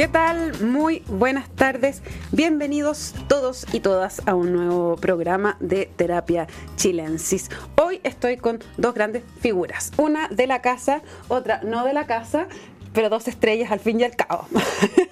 ¿Qué 0.00 0.08
tal? 0.08 0.58
Muy 0.62 1.02
buenas 1.08 1.50
tardes. 1.50 2.00
Bienvenidos 2.32 3.14
todos 3.28 3.66
y 3.70 3.80
todas 3.80 4.26
a 4.26 4.34
un 4.34 4.50
nuevo 4.54 4.96
programa 4.96 5.58
de 5.60 5.90
Terapia 5.94 6.46
Chilensis. 6.76 7.50
Hoy 7.76 8.00
estoy 8.02 8.38
con 8.38 8.60
dos 8.78 8.94
grandes 8.94 9.24
figuras, 9.42 9.92
una 9.98 10.28
de 10.28 10.46
la 10.46 10.62
casa, 10.62 11.02
otra 11.28 11.60
no 11.64 11.84
de 11.84 11.92
la 11.92 12.06
casa, 12.06 12.48
pero 12.94 13.10
dos 13.10 13.28
estrellas 13.28 13.72
al 13.72 13.80
fin 13.80 14.00
y 14.00 14.04
al 14.04 14.16
cabo. 14.16 14.46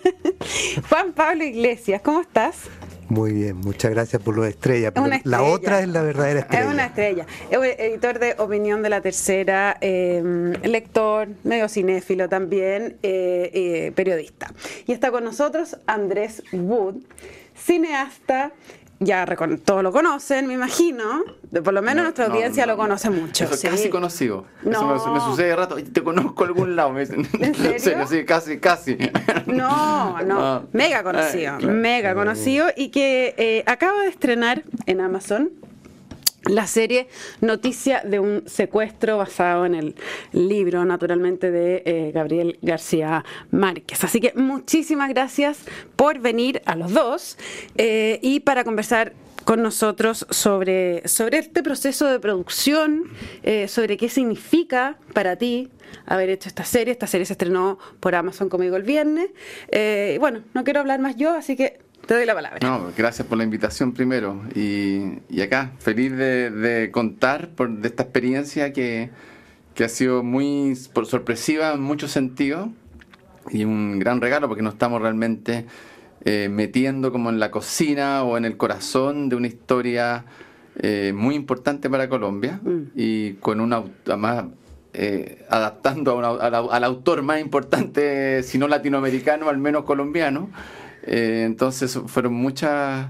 Juan 0.88 1.12
Pablo 1.12 1.44
Iglesias, 1.44 2.00
¿cómo 2.00 2.22
estás? 2.22 2.56
Muy 3.08 3.32
bien, 3.32 3.56
muchas 3.56 3.90
gracias 3.90 4.20
por 4.22 4.36
los 4.36 4.46
estrellas. 4.46 4.92
La 5.24 5.42
otra 5.42 5.80
es 5.80 5.88
la 5.88 6.02
verdadera 6.02 6.40
estrella. 6.40 6.64
Es 6.64 6.70
una 6.70 6.86
estrella. 6.86 7.26
Editor 7.50 8.18
de 8.18 8.34
Opinión 8.38 8.82
de 8.82 8.90
la 8.90 9.00
Tercera, 9.00 9.78
em, 9.80 10.52
lector, 10.62 11.28
medio 11.42 11.68
cinéfilo 11.68 12.28
también, 12.28 12.98
eh, 13.02 13.50
eh, 13.54 13.92
periodista. 13.94 14.52
Y 14.86 14.92
está 14.92 15.10
con 15.10 15.24
nosotros 15.24 15.78
Andrés 15.86 16.42
Wood, 16.52 16.96
cineasta, 17.56 18.52
ya 19.00 19.26
todos 19.64 19.82
lo 19.82 19.92
conocen, 19.92 20.46
me 20.46 20.54
imagino. 20.54 21.24
Por 21.64 21.72
lo 21.72 21.82
menos 21.82 22.02
nuestra 22.02 22.26
audiencia 22.26 22.66
lo 22.66 22.76
conoce 22.76 23.10
mucho. 23.10 23.44
Eso 23.44 23.68
casi 23.68 23.88
conocido. 23.90 24.44
Eso 24.68 25.12
me, 25.12 25.20
sucede 25.20 25.48
de 25.48 25.56
rato. 25.56 25.76
Te 25.76 26.02
conozco 26.02 26.44
algún 26.44 26.74
lado. 26.74 26.90
Me 26.90 27.00
dicen. 27.00 27.26
¿En 27.40 27.54
serio? 27.80 28.06
Sí, 28.06 28.24
casi, 28.24 28.58
casi. 28.58 28.98
No, 29.46 30.20
no. 30.22 30.66
Mega 30.72 31.02
conocido. 31.02 31.58
Mega 31.60 32.14
conocido. 32.14 32.68
Y 32.76 32.88
que 32.88 33.34
eh, 33.38 33.62
acaba 33.66 34.02
de 34.02 34.08
estrenar 34.08 34.64
en 34.86 35.00
Amazon 35.00 35.50
la 36.48 36.66
serie 36.66 37.08
Noticia 37.40 38.02
de 38.04 38.18
un 38.18 38.42
secuestro 38.46 39.18
basado 39.18 39.66
en 39.66 39.74
el 39.74 39.94
libro, 40.32 40.84
naturalmente, 40.84 41.50
de 41.50 41.82
eh, 41.84 42.10
Gabriel 42.12 42.58
García 42.62 43.24
Márquez. 43.50 44.02
Así 44.04 44.20
que 44.20 44.32
muchísimas 44.34 45.08
gracias 45.10 45.60
por 45.96 46.18
venir 46.18 46.62
a 46.64 46.74
los 46.74 46.92
dos 46.92 47.38
eh, 47.76 48.18
y 48.22 48.40
para 48.40 48.64
conversar 48.64 49.12
con 49.44 49.62
nosotros 49.62 50.26
sobre, 50.30 51.06
sobre 51.08 51.38
este 51.38 51.62
proceso 51.62 52.06
de 52.06 52.20
producción, 52.20 53.04
eh, 53.42 53.66
sobre 53.68 53.96
qué 53.96 54.08
significa 54.08 54.98
para 55.14 55.36
ti 55.36 55.70
haber 56.04 56.28
hecho 56.28 56.48
esta 56.48 56.64
serie. 56.64 56.92
Esta 56.92 57.06
serie 57.06 57.24
se 57.24 57.32
estrenó 57.32 57.78
por 58.00 58.14
Amazon 58.14 58.48
conmigo 58.48 58.76
el 58.76 58.82
viernes. 58.82 59.30
bueno, 60.20 60.42
no 60.54 60.64
quiero 60.64 60.80
hablar 60.80 61.00
más 61.00 61.16
yo, 61.16 61.32
así 61.32 61.56
que 61.56 61.87
te 62.08 62.14
doy 62.14 62.24
la 62.24 62.34
palabra. 62.34 62.58
No, 62.62 62.90
gracias 62.96 63.28
por 63.28 63.36
la 63.36 63.44
invitación 63.44 63.92
primero. 63.92 64.40
Y, 64.54 65.18
y 65.28 65.42
acá, 65.42 65.72
feliz 65.78 66.16
de, 66.16 66.88
contar 66.90 67.50
por, 67.50 67.68
de 67.68 67.86
esta 67.86 68.04
experiencia 68.04 68.72
que, 68.72 69.10
que 69.74 69.84
ha 69.84 69.90
sido 69.90 70.22
muy 70.22 70.74
por 70.94 71.04
sorpresiva 71.04 71.74
en 71.74 71.82
muchos 71.82 72.10
sentidos 72.10 72.70
y 73.50 73.64
un 73.64 73.98
gran 73.98 74.22
regalo 74.22 74.48
porque 74.48 74.62
nos 74.62 74.72
estamos 74.72 75.02
realmente 75.02 75.66
eh, 76.24 76.48
metiendo 76.50 77.12
como 77.12 77.28
en 77.28 77.38
la 77.38 77.50
cocina 77.50 78.22
o 78.24 78.38
en 78.38 78.46
el 78.46 78.56
corazón 78.56 79.28
de 79.28 79.36
una 79.36 79.46
historia 79.46 80.24
eh, 80.78 81.12
muy 81.14 81.34
importante 81.34 81.90
para 81.90 82.08
Colombia 82.08 82.58
mm. 82.62 82.82
y 82.96 83.34
con 83.34 83.60
una 83.60 83.84
además 84.06 84.46
eh, 84.94 85.44
adaptando 85.50 86.18
a 86.18 86.46
al 86.46 86.84
autor 86.84 87.20
más 87.20 87.38
importante, 87.38 88.42
si 88.42 88.56
no 88.56 88.66
latinoamericano, 88.66 89.50
al 89.50 89.58
menos 89.58 89.84
colombiano. 89.84 90.48
Eh, 91.02 91.44
entonces 91.46 91.98
fueron 92.06 92.34
muchas 92.34 93.08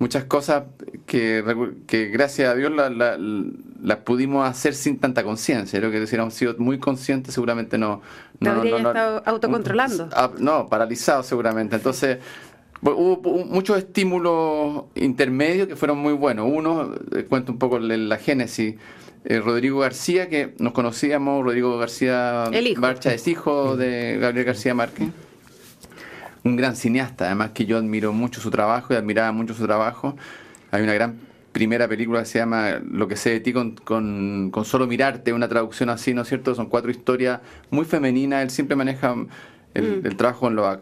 muchas 0.00 0.24
cosas 0.24 0.64
que, 1.06 1.44
que 1.86 2.06
gracias 2.06 2.48
a 2.50 2.54
Dios 2.54 2.72
las 2.74 3.96
pudimos 3.98 4.48
hacer 4.48 4.74
sin 4.74 4.98
tanta 4.98 5.22
conciencia. 5.22 5.78
Creo 5.78 5.92
que 5.92 5.98
si 5.98 6.04
hubiéramos 6.14 6.34
sido 6.34 6.54
muy 6.58 6.78
conscientes 6.78 7.34
seguramente 7.34 7.76
no... 7.76 8.00
no, 8.40 8.64
no, 8.64 8.76
estado 8.76 9.22
autocontrolando? 9.26 10.08
No, 10.38 10.68
paralizado 10.68 11.22
seguramente. 11.22 11.76
Entonces 11.76 12.16
hubo 12.80 13.44
muchos 13.44 13.76
estímulos 13.76 14.84
intermedios 14.94 15.68
que 15.68 15.76
fueron 15.76 15.98
muy 15.98 16.14
buenos. 16.14 16.50
Uno, 16.50 16.94
eh, 17.14 17.26
cuento 17.28 17.52
un 17.52 17.58
poco 17.58 17.78
la 17.78 18.16
génesis. 18.16 18.76
Eh, 19.26 19.38
Rodrigo 19.38 19.80
García, 19.80 20.30
que 20.30 20.54
nos 20.58 20.72
conocíamos, 20.72 21.44
Rodrigo 21.44 21.76
García 21.76 22.50
Marcha 22.78 23.12
es 23.12 23.28
hijo 23.28 23.76
de 23.76 24.16
Gabriel 24.18 24.46
García 24.46 24.72
Márquez 24.72 25.08
un 26.44 26.56
gran 26.56 26.76
cineasta, 26.76 27.26
además 27.26 27.50
que 27.50 27.66
yo 27.66 27.76
admiro 27.76 28.12
mucho 28.12 28.40
su 28.40 28.50
trabajo 28.50 28.94
y 28.94 28.96
admiraba 28.96 29.32
mucho 29.32 29.54
su 29.54 29.66
trabajo. 29.66 30.16
Hay 30.70 30.82
una 30.82 30.94
gran 30.94 31.18
primera 31.52 31.88
película 31.88 32.20
que 32.20 32.26
se 32.26 32.38
llama 32.38 32.80
Lo 32.90 33.08
que 33.08 33.16
sé 33.16 33.30
de 33.30 33.40
ti 33.40 33.52
con, 33.52 33.76
con, 33.76 34.64
solo 34.64 34.86
mirarte, 34.86 35.32
una 35.32 35.48
traducción 35.48 35.90
así, 35.90 36.14
¿no 36.14 36.22
es 36.22 36.28
cierto? 36.28 36.54
Son 36.54 36.66
cuatro 36.66 36.90
historias 36.90 37.40
muy 37.70 37.84
femeninas, 37.84 38.42
él 38.42 38.50
siempre 38.50 38.76
maneja 38.76 39.14
el, 39.74 40.02
mm. 40.02 40.16
trabajo 40.16 40.40
con 40.40 40.56
los 40.56 40.78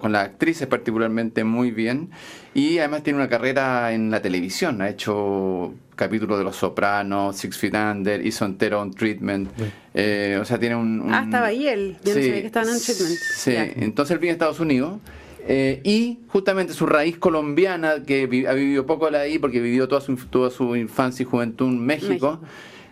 con 0.00 0.12
las 0.12 0.24
actrices 0.26 0.66
particularmente 0.66 1.42
muy 1.44 1.70
bien 1.70 2.10
y 2.54 2.78
además 2.78 3.02
tiene 3.02 3.18
una 3.18 3.28
carrera 3.28 3.92
en 3.92 4.10
la 4.10 4.20
televisión, 4.20 4.82
ha 4.82 4.90
hecho 4.90 5.72
capítulos 6.00 6.38
de 6.38 6.44
Los 6.44 6.56
Sopranos, 6.56 7.36
Six 7.36 7.58
Feet 7.58 7.74
Under, 7.74 8.26
hizo 8.26 8.46
entero 8.46 8.82
un 8.82 8.92
Treatment, 8.92 9.50
eh, 9.94 10.38
o 10.40 10.44
sea 10.44 10.58
tiene 10.58 10.74
un, 10.74 11.12
Ah, 11.12 11.22
estaba 11.24 11.48
ahí 11.48 11.68
él, 11.68 11.98
yo 12.02 12.14
no 12.14 12.20
sabía 12.20 12.40
que 12.40 12.46
estaba 12.46 12.72
en 12.72 12.80
Treatment. 12.80 13.18
Sí, 13.36 13.54
entonces 13.56 14.14
él 14.14 14.18
viene 14.18 14.30
a 14.30 14.34
Estados 14.34 14.60
Unidos 14.60 14.98
eh, 15.46 15.80
y 15.84 16.20
justamente 16.28 16.72
su 16.72 16.86
raíz 16.86 17.18
colombiana, 17.18 18.02
que 18.04 18.22
ha 18.48 18.54
vivido 18.54 18.86
poco 18.86 19.06
ahí 19.08 19.38
porque 19.38 19.60
vivió 19.60 19.88
toda 19.88 20.00
su, 20.00 20.16
toda 20.16 20.50
su 20.50 20.74
infancia 20.74 21.22
y 21.22 21.26
juventud 21.26 21.68
en 21.68 21.84
México, 21.84 22.40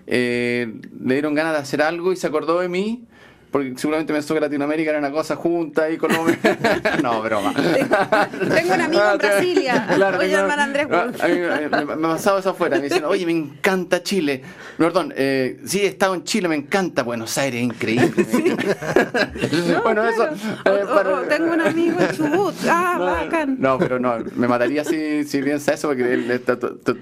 eh, 0.07 0.75
le 1.03 1.15
dieron 1.15 1.35
ganas 1.35 1.55
de 1.55 1.59
hacer 1.61 1.83
algo 1.83 2.13
y 2.13 2.17
se 2.17 2.27
acordó 2.27 2.61
de 2.61 2.69
mí 2.69 3.05
porque 3.51 3.75
seguramente 3.77 4.13
pensó 4.13 4.35
que 4.35 4.41
Latinoamérica 4.41 4.91
era 4.91 4.99
una 4.99 5.11
cosa 5.11 5.37
junta 5.37 5.91
y 5.91 5.97
Colombia. 5.97 6.39
no, 7.03 7.23
broma. 7.23 7.55
Tengo 7.55 8.75
un 8.75 8.81
amigo 8.81 9.03
en 9.13 9.19
Brasilia. 9.19 9.87
Claro, 9.99 10.19
Voy 10.19 10.27
a 10.27 10.43
llamar 10.43 10.61
a 10.61 10.65
Andrés. 10.65 10.87
A 10.93 11.29
mí, 11.29 11.39
me, 11.39 12.07
ha 12.07 12.11
pasado 12.13 12.39
eso 12.39 12.51
afuera. 12.51 12.77
Me 12.77 12.85
dicen, 12.85 13.05
oye, 13.05 13.27
me 13.27 13.33
encanta 13.33 14.03
Chile. 14.03 14.43
Perdón, 14.77 15.13
eh, 15.17 15.61
sí, 15.65 15.81
he 15.81 15.87
estado 15.87 16.15
en 16.15 16.25
Chile, 16.25 16.49
me 16.49 16.55
encanta 16.55 17.03
Buenos 17.03 17.37
Aires, 17.39 17.61
increíble. 17.63 18.11
bueno, 19.83 20.07
eso. 20.07 20.27
Eh, 20.65 20.85
tengo 21.29 21.53
un 21.53 21.61
amigo 21.61 21.99
en 22.01 22.17
Chubut. 22.17 22.55
Ah, 22.69 22.97
no, 22.99 23.05
bacán. 23.07 23.57
No, 23.59 23.79
pero 23.79 23.99
no, 23.99 24.19
me 24.37 24.47
mataría 24.47 24.85
si, 24.85 25.25
si 25.25 25.43
piensa 25.43 25.73
eso, 25.73 25.89
porque 25.89 26.13
él 26.13 26.43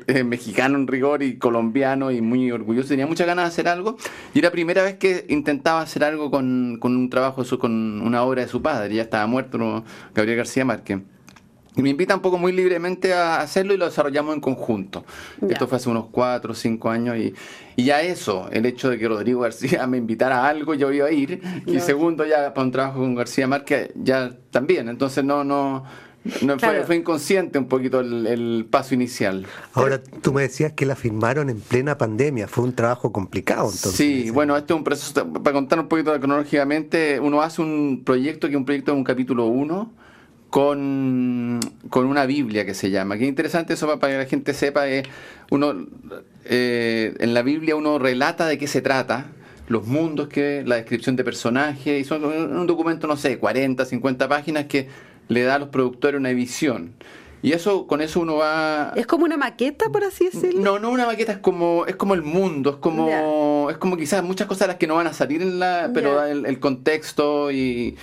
es 0.06 0.24
mexicano 0.24 0.76
en 0.76 0.86
rigor 0.86 1.22
y 1.22 1.38
colombiano 1.38 2.10
y 2.10 2.20
muy 2.20 2.50
orgulloso. 2.50 2.88
Tenía 2.88 3.06
muchas 3.06 3.26
ganas 3.26 3.44
de 3.44 3.48
hacer 3.48 3.68
algo. 3.68 3.96
Y 4.32 4.38
era 4.38 4.48
la 4.48 4.52
primera 4.52 4.82
vez 4.82 4.96
que 4.96 5.26
intentaba 5.28 5.80
hacer 5.80 6.04
algo 6.04 6.30
con, 6.30 6.35
un 6.38 7.08
trabajo, 7.10 7.42
con 7.58 8.00
una 8.00 8.22
obra 8.22 8.42
de 8.42 8.48
su 8.48 8.60
padre, 8.62 8.94
ya 8.94 9.02
estaba 9.02 9.26
muerto 9.26 9.84
Gabriel 10.14 10.38
García 10.38 10.64
Márquez. 10.64 11.00
Y 11.76 11.82
me 11.82 11.90
invita 11.90 12.14
un 12.14 12.22
poco 12.22 12.38
muy 12.38 12.52
libremente 12.52 13.12
a 13.12 13.40
hacerlo 13.40 13.74
y 13.74 13.76
lo 13.76 13.84
desarrollamos 13.84 14.34
en 14.34 14.40
conjunto. 14.40 15.04
Esto 15.46 15.68
fue 15.68 15.76
hace 15.76 15.90
unos 15.90 16.06
cuatro 16.10 16.52
o 16.52 16.54
cinco 16.54 16.88
años 16.88 17.18
y, 17.18 17.34
y, 17.76 17.84
ya 17.84 18.00
eso, 18.00 18.48
el 18.50 18.64
hecho 18.64 18.88
de 18.88 18.98
que 18.98 19.06
Rodrigo 19.06 19.40
García 19.40 19.86
me 19.86 19.98
invitara 19.98 20.38
a 20.38 20.48
algo, 20.48 20.72
yo 20.72 20.90
iba 20.90 21.06
a 21.06 21.12
ir. 21.12 21.42
Y 21.66 21.78
segundo, 21.80 22.24
ya 22.24 22.54
para 22.54 22.64
un 22.64 22.72
trabajo 22.72 23.00
con 23.00 23.14
García 23.14 23.46
Márquez, 23.46 23.90
ya 23.94 24.34
también. 24.50 24.88
Entonces 24.88 25.22
no, 25.22 25.44
no, 25.44 25.84
no, 26.42 26.58
fue, 26.58 26.96
inconsciente 26.96 27.58
un 27.58 27.66
poquito 27.66 28.00
el, 28.00 28.66
paso 28.70 28.94
inicial. 28.94 29.46
Ahora, 29.72 30.02
tú 30.02 30.32
me 30.32 30.42
decías 30.42 30.72
que 30.72 30.86
la 30.86 30.96
firmaron 30.96 31.50
en 31.50 31.60
plena 31.60 31.98
pandemia, 31.98 32.48
fue 32.48 32.64
un 32.64 32.72
trabajo 32.72 33.12
complicado 33.12 33.64
entonces. 33.64 33.94
Sí, 33.94 34.30
bueno, 34.30 34.56
este 34.56 34.72
es 34.72 34.76
un 34.76 34.84
proceso, 34.84 35.32
para 35.32 35.52
contar 35.52 35.80
un 35.80 35.88
poquito 35.88 36.12
cronológicamente, 36.18 37.20
uno 37.20 37.42
hace 37.42 37.62
un 37.62 38.02
proyecto 38.04 38.46
que 38.46 38.54
es 38.54 38.58
un 38.58 38.64
proyecto 38.64 38.92
de 38.92 38.98
un 38.98 39.04
capítulo 39.04 39.46
1 39.46 39.92
con, 40.50 41.60
con 41.90 42.06
una 42.06 42.26
Biblia 42.26 42.64
que 42.64 42.74
se 42.74 42.90
llama. 42.90 43.16
Que 43.16 43.24
es 43.24 43.28
interesante 43.28 43.74
eso 43.74 43.86
para 43.98 44.12
que 44.12 44.18
la 44.18 44.26
gente 44.26 44.54
sepa, 44.54 44.88
eh, 44.88 45.02
uno 45.50 45.86
eh, 46.44 47.14
en 47.18 47.34
la 47.34 47.42
Biblia 47.42 47.76
uno 47.76 47.98
relata 47.98 48.46
de 48.46 48.58
qué 48.58 48.66
se 48.66 48.80
trata, 48.80 49.26
los 49.68 49.86
mundos 49.86 50.28
que, 50.28 50.62
la 50.64 50.76
descripción 50.76 51.16
de 51.16 51.24
personajes, 51.24 52.00
y 52.00 52.04
son 52.04 52.24
un 52.24 52.66
documento, 52.66 53.06
no 53.06 53.16
sé, 53.16 53.38
40, 53.38 53.84
50 53.84 54.28
páginas 54.28 54.66
que 54.66 54.88
le 55.28 55.42
da 55.42 55.56
a 55.56 55.58
los 55.58 55.68
productores 55.68 56.18
una 56.18 56.30
visión. 56.30 56.94
Y 57.42 57.52
eso, 57.52 57.86
con 57.86 58.00
eso 58.00 58.20
uno 58.20 58.36
va. 58.36 58.92
¿Es 58.96 59.06
como 59.06 59.24
una 59.24 59.36
maqueta, 59.36 59.88
por 59.90 60.02
así 60.02 60.24
decirlo? 60.24 60.60
No, 60.60 60.78
no 60.80 60.90
una 60.90 61.06
maqueta, 61.06 61.32
es 61.32 61.38
como, 61.38 61.86
es 61.86 61.94
como 61.94 62.14
el 62.14 62.22
mundo, 62.22 62.70
es 62.70 62.76
como, 62.76 63.68
es 63.70 63.76
como 63.76 63.96
quizás 63.96 64.24
muchas 64.24 64.48
cosas 64.48 64.66
las 64.66 64.78
que 64.78 64.86
no 64.86 64.96
van 64.96 65.06
a 65.06 65.12
salir 65.12 65.42
en 65.42 65.60
la. 65.60 65.90
pero 65.94 66.24
el, 66.24 66.58
contexto 66.58 67.52
y, 67.52 67.96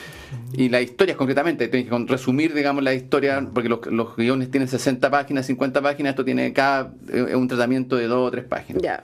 y 0.53 0.69
las 0.69 0.83
historias 0.83 1.17
concretamente. 1.17 1.67
Tienes 1.67 1.89
que 1.89 2.05
resumir, 2.07 2.53
digamos, 2.53 2.83
la 2.83 2.93
historia, 2.93 3.45
porque 3.53 3.67
los, 3.67 3.85
los 3.87 4.15
guiones 4.15 4.49
tienen 4.49 4.69
60 4.69 5.11
páginas, 5.11 5.45
50 5.47 5.81
páginas, 5.81 6.11
esto 6.11 6.23
tiene 6.23 6.53
cada 6.53 6.93
eh, 7.11 7.35
un 7.35 7.47
tratamiento 7.49 7.97
de 7.97 8.07
dos 8.07 8.27
o 8.27 8.31
tres 8.31 8.45
páginas. 8.45 8.81
Ya. 8.81 9.03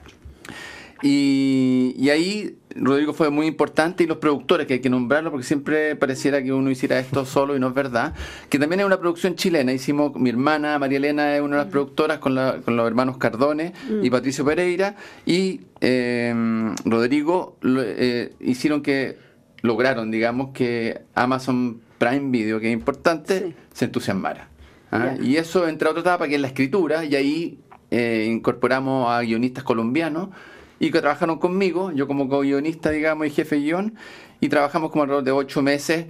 Y, 1.02 1.94
y, 1.98 2.10
ahí 2.10 2.58
Rodrigo 2.74 3.12
fue 3.12 3.30
muy 3.30 3.46
importante 3.46 4.04
y 4.04 4.06
los 4.06 4.18
productores, 4.18 4.66
que 4.66 4.74
hay 4.74 4.80
que 4.80 4.90
nombrarlo 4.90 5.30
porque 5.30 5.46
siempre 5.46 5.96
pareciera 5.96 6.42
que 6.42 6.52
uno 6.52 6.70
hiciera 6.70 6.98
esto 6.98 7.24
solo 7.26 7.56
y 7.56 7.60
no 7.60 7.68
es 7.68 7.74
verdad, 7.74 8.14
que 8.48 8.58
también 8.58 8.80
es 8.80 8.86
una 8.86 9.00
producción 9.00 9.34
chilena. 9.34 9.72
Hicimos, 9.72 10.14
mi 10.16 10.30
hermana 10.30 10.78
María 10.78 10.98
Elena 10.98 11.34
es 11.34 11.40
una 11.40 11.56
de 11.56 11.62
las 11.62 11.68
mm. 11.68 11.70
productoras 11.70 12.18
con, 12.18 12.34
con 12.64 12.76
los 12.76 12.86
hermanos 12.86 13.16
Cardone 13.16 13.72
y 14.02 14.08
mm. 14.08 14.12
Patricio 14.12 14.44
Pereira 14.44 14.96
y 15.24 15.62
eh, 15.80 16.34
Rodrigo 16.84 17.56
eh, 17.64 18.32
hicieron 18.40 18.82
que, 18.82 19.16
lograron, 19.62 20.10
digamos, 20.10 20.50
que 20.52 21.02
Amazon 21.14 21.80
Prime 21.98 22.30
Video, 22.30 22.60
que 22.60 22.68
es 22.68 22.72
importante, 22.72 23.54
se 23.72 23.86
entusiasmara. 23.86 24.48
¿ah? 24.90 25.14
Y 25.22 25.36
eso 25.36 25.68
entra 25.68 25.88
a 25.88 25.90
otra 25.92 26.02
etapa 26.02 26.28
que 26.28 26.36
es 26.36 26.40
la 26.40 26.48
escritura, 26.48 27.04
y 27.04 27.14
ahí 27.14 27.58
eh, 27.90 28.26
incorporamos 28.30 29.10
a 29.10 29.20
guionistas 29.20 29.64
colombianos 29.64 30.28
y 30.80 30.90
que 30.90 31.00
trabajaron 31.00 31.38
conmigo, 31.38 31.92
yo 31.92 32.08
como 32.08 32.26
guionista, 32.26 32.90
digamos, 32.90 33.26
y 33.26 33.30
jefe 33.30 33.56
guion, 33.56 33.94
y 34.40 34.48
trabajamos 34.48 34.90
como 34.90 35.02
alrededor 35.02 35.24
de 35.24 35.32
ocho 35.32 35.62
meses 35.62 36.06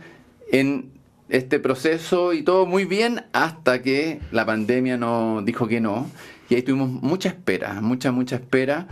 en 0.52 0.92
este 1.28 1.58
proceso 1.58 2.32
y 2.32 2.42
todo 2.42 2.66
muy 2.66 2.84
bien 2.84 3.24
hasta 3.32 3.82
que 3.82 4.20
la 4.30 4.46
pandemia 4.46 4.96
nos 4.96 5.44
dijo 5.44 5.66
que 5.66 5.80
no. 5.80 6.08
Y 6.48 6.54
ahí 6.54 6.62
tuvimos 6.62 6.88
mucha 6.88 7.28
espera, 7.28 7.80
mucha, 7.80 8.12
mucha 8.12 8.36
espera. 8.36 8.86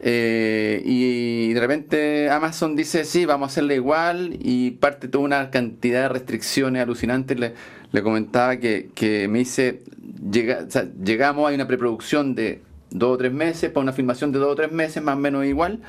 Eh, 0.00 0.82
y 0.84 1.52
de 1.52 1.60
repente 1.60 2.30
Amazon 2.30 2.74
dice, 2.74 3.04
sí, 3.04 3.24
vamos 3.24 3.48
a 3.48 3.52
hacerle 3.52 3.76
igual 3.76 4.36
y 4.40 4.72
parte 4.72 5.08
toda 5.08 5.24
una 5.24 5.50
cantidad 5.50 6.02
de 6.02 6.08
restricciones 6.08 6.82
alucinantes. 6.82 7.38
Le, 7.38 8.02
comentaba 8.02 8.56
que, 8.56 8.90
que 8.94 9.28
me 9.28 9.40
dice, 9.40 9.82
llega, 10.30 10.66
llegamos, 11.04 11.48
hay 11.48 11.54
una 11.54 11.66
preproducción 11.68 12.34
de 12.34 12.62
dos 12.90 13.14
o 13.14 13.16
tres 13.16 13.32
meses, 13.32 13.70
para 13.70 13.82
una 13.82 13.92
filmación 13.92 14.32
de 14.32 14.38
dos 14.38 14.52
o 14.52 14.54
tres 14.54 14.72
meses, 14.72 15.02
más 15.02 15.16
o 15.16 15.18
menos 15.18 15.44
igual, 15.46 15.80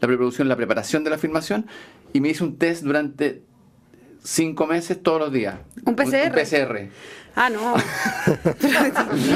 la 0.00 0.08
preproducción, 0.08 0.48
la 0.48 0.56
preparación 0.56 1.04
de 1.04 1.10
la 1.10 1.18
filmación, 1.18 1.66
y 2.12 2.20
me 2.20 2.28
hice 2.28 2.44
un 2.44 2.56
test 2.56 2.84
durante 2.84 3.42
cinco 4.22 4.66
meses 4.66 5.02
todos 5.02 5.20
los 5.20 5.32
días. 5.32 5.56
¿Un 5.84 5.96
PCR? 5.96 6.26
Un, 6.26 6.32
PCR. 6.32 6.88
Ah, 7.36 7.50
no. 7.50 7.74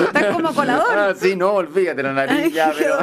Estás 0.06 0.26
como 0.32 0.54
colador. 0.54 0.86
Ah, 0.90 1.14
sí, 1.16 1.34
no, 1.34 1.52
olvídate 1.54 2.02
la 2.02 2.12
nariz 2.12 2.52
ya, 2.54 2.72
pero. 2.76 2.96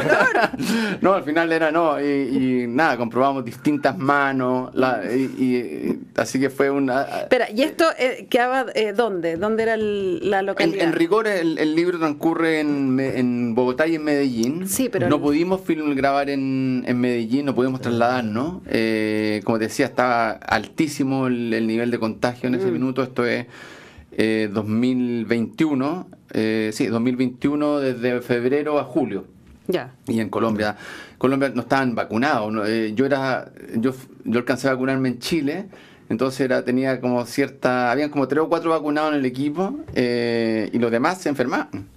no, 1.02 1.14
al 1.14 1.24
final 1.24 1.52
era 1.52 1.70
no. 1.70 2.00
Y, 2.02 2.66
nada, 2.68 2.96
comprobamos 2.96 3.44
distintas 3.44 3.98
manos. 3.98 4.72
y, 5.14 6.00
así 6.16 6.40
que 6.40 6.50
fue 6.50 6.70
una. 6.70 7.04
Espera, 7.04 7.50
¿y 7.52 7.64
esto 7.64 7.86
eh, 7.98 8.28
quedaba 8.30 8.68
eh, 8.74 8.94
dónde? 8.94 9.36
¿Dónde 9.36 9.64
era 9.64 9.76
la 9.78 10.42
localidad? 10.42 10.86
En, 10.86 10.94
rigor, 10.94 11.28
el, 11.28 11.76
libro 11.76 12.00
transcurre 12.00 12.62
en, 12.62 12.98
en, 13.00 13.54
Bogotá 13.54 13.88
y 13.88 13.96
en 13.96 14.04
Medellín. 14.04 14.68
Sí, 14.68 14.88
pero. 14.90 15.10
No 15.10 15.20
pudimos 15.20 15.62
film, 15.62 15.94
grabar 15.96 16.30
en, 16.30 16.86
en 16.88 17.00
Medellín, 17.00 17.46
no 17.46 17.54
pudimos 17.54 17.82
trasladarnos. 17.82 18.62
Eh, 18.68 19.42
como 19.44 19.58
te 19.58 19.66
decía, 19.66 19.88
estaba 19.88 20.32
altísimo 20.32 21.28
el, 21.28 21.68
nivel 21.68 21.92
de 21.92 22.00
contagio 22.00 22.48
en 22.48 22.56
ese 22.56 22.68
mm. 22.68 22.74
minuto. 22.74 23.04
Esto 23.04 23.26
es. 23.26 23.46
2021, 24.18 26.08
eh, 26.32 26.72
sí, 26.74 26.88
2021 26.88 27.80
desde 27.80 28.22
febrero 28.22 28.80
a 28.80 28.84
julio. 28.84 29.26
Ya. 29.68 29.94
Y 30.08 30.20
en 30.20 30.30
Colombia, 30.30 30.78
Colombia 31.18 31.52
no 31.54 31.62
estaban 31.62 31.96
vacunados. 31.96 32.68
Eh, 32.68 32.94
yo 32.96 33.06
era, 33.06 33.52
yo, 33.76 33.94
yo 34.24 34.40
alcancé 34.40 34.68
a 34.68 34.74
vacunarme 34.74 35.10
en 35.10 35.20
Chile, 35.20 35.66
entonces 36.10 36.42
era, 36.42 36.64
tenía 36.64 37.02
como 37.02 37.26
cierta, 37.26 37.92
habían 37.92 38.10
como 38.10 38.28
tres 38.28 38.44
o 38.44 38.50
cuatro 38.50 38.70
vacunados 38.70 39.14
en 39.14 39.20
el 39.20 39.26
equipo 39.26 39.80
eh, 39.96 40.70
y 40.72 40.80
los 40.80 40.92
demás 40.92 41.20
se 41.22 41.30
enfermaban. 41.30 41.88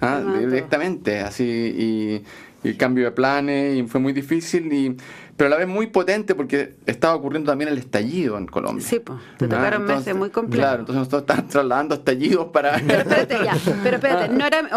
¿ah? 0.00 0.22
directamente, 0.38 1.20
así, 1.20 1.44
y, 1.44 2.22
y, 2.66 2.70
el 2.70 2.76
cambio 2.76 3.04
de 3.04 3.10
planes, 3.10 3.76
y 3.76 3.82
fue 3.84 4.00
muy 4.00 4.12
difícil 4.12 4.72
y 4.72 4.96
pero 5.38 5.46
a 5.46 5.50
la 5.50 5.56
vez 5.56 5.68
muy 5.68 5.86
potente 5.86 6.34
porque 6.34 6.74
estaba 6.84 7.14
ocurriendo 7.14 7.52
también 7.52 7.70
el 7.70 7.78
estallido 7.78 8.36
en 8.36 8.46
Colombia. 8.48 8.84
Sí, 8.84 8.98
pues, 8.98 9.20
te 9.38 9.44
ah, 9.44 9.48
tocaron 9.48 9.84
meses 9.84 10.12
muy 10.16 10.30
complejos. 10.30 10.66
Claro, 10.66 10.80
entonces 10.80 10.98
nosotros 10.98 11.22
estábamos 11.22 11.50
trasladando 11.52 11.94
estallidos 11.94 12.46
para... 12.46 12.72
Pero 12.84 12.98
espérate, 12.98 13.44
ya, 13.44 13.56
pero 13.84 13.96
espérate, 13.98 14.28
no 14.30 14.44
era, 14.44 14.68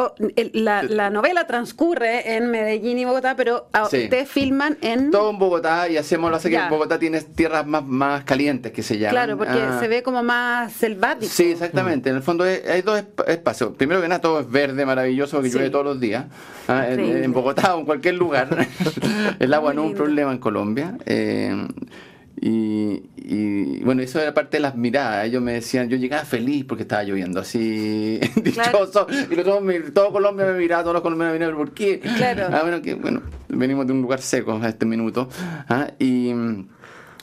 la, 0.54 0.84
la, 0.84 1.10
novela 1.10 1.48
transcurre 1.48 2.36
en 2.36 2.52
Medellín 2.52 3.00
y 3.00 3.06
Bogotá, 3.06 3.36
pero 3.36 3.70
ustedes 3.82 4.30
filman 4.30 4.78
en... 4.82 5.10
Todo 5.10 5.32
en 5.32 5.40
Bogotá 5.40 5.90
y 5.90 5.98
hacemos, 5.98 6.30
lo 6.30 6.38
hace 6.38 6.52
que 6.52 6.58
en 6.58 6.70
Bogotá 6.70 7.00
tienes 7.00 7.34
tierras 7.34 7.66
más, 7.66 7.84
más 7.84 8.24
calientes 8.24 8.72
que 8.72 8.84
se 8.84 9.00
llaman. 9.00 9.16
Claro, 9.16 9.38
porque 9.40 9.60
ah. 9.60 9.80
se 9.80 9.88
ve 9.88 10.04
como 10.04 10.22
más 10.22 10.74
selvático. 10.74 11.34
Sí, 11.34 11.54
exactamente, 11.54 12.12
en 12.12 12.18
el 12.18 12.22
fondo 12.22 12.44
hay 12.44 12.84
dos 12.84 13.04
espacios. 13.26 13.72
Primero 13.76 14.00
que 14.00 14.08
nada, 14.08 14.22
todo 14.22 14.42
es 14.42 14.52
verde, 14.52 14.86
maravilloso, 14.86 15.38
porque 15.38 15.50
llueve 15.50 15.72
todos 15.72 15.86
los 15.86 16.00
días. 16.00 16.26
Ah, 16.68 16.88
en, 16.88 17.34
Bogotá 17.34 17.76
o 17.76 17.80
en 17.80 17.86
cualquier 17.86 18.16
lugar. 18.16 18.68
el 19.40 19.54
agua 19.56 19.74
no 19.74 19.86
es 19.86 19.90
un 19.90 19.96
problema 19.96 20.32
en 20.32 20.38
Colombia. 20.38 20.51
Colombia. 20.52 20.98
Eh, 21.06 21.68
y, 22.44 23.84
bueno, 23.84 24.02
eso 24.02 24.20
era 24.20 24.34
parte 24.34 24.58
de 24.58 24.62
las 24.62 24.76
miradas. 24.76 25.26
Ellos 25.26 25.42
me 25.42 25.54
decían, 25.54 25.90
yo 25.90 25.98
llegaba 25.98 26.26
feliz 26.26 26.66
porque 26.66 26.84
estaba 26.84 27.04
lloviendo, 27.04 27.40
así 27.40 28.20
dichoso. 28.36 29.08
Y 29.30 29.36
los 29.36 29.94
todo 29.94 30.12
Colombia 30.12 30.46
me 30.48 30.58
miraba, 30.58 30.84
todos 30.84 30.96
los 30.96 31.04
colombianos 31.04 31.34
me 31.34 31.40
miraban, 31.40 31.58
¿por 31.58 31.74
qué? 31.74 32.00
Claro. 32.00 32.48
Ah, 32.52 32.62
bueno, 32.64 32.82
que 32.82 32.96
bueno, 32.96 33.22
venimos 33.48 33.86
de 33.88 33.94
un 33.94 34.02
lugar 34.02 34.22
seco 34.22 34.60
a 34.62 34.68
este 34.68 34.86
minuto. 34.86 35.30
¿ah? 35.70 35.92
Y 36.00 36.34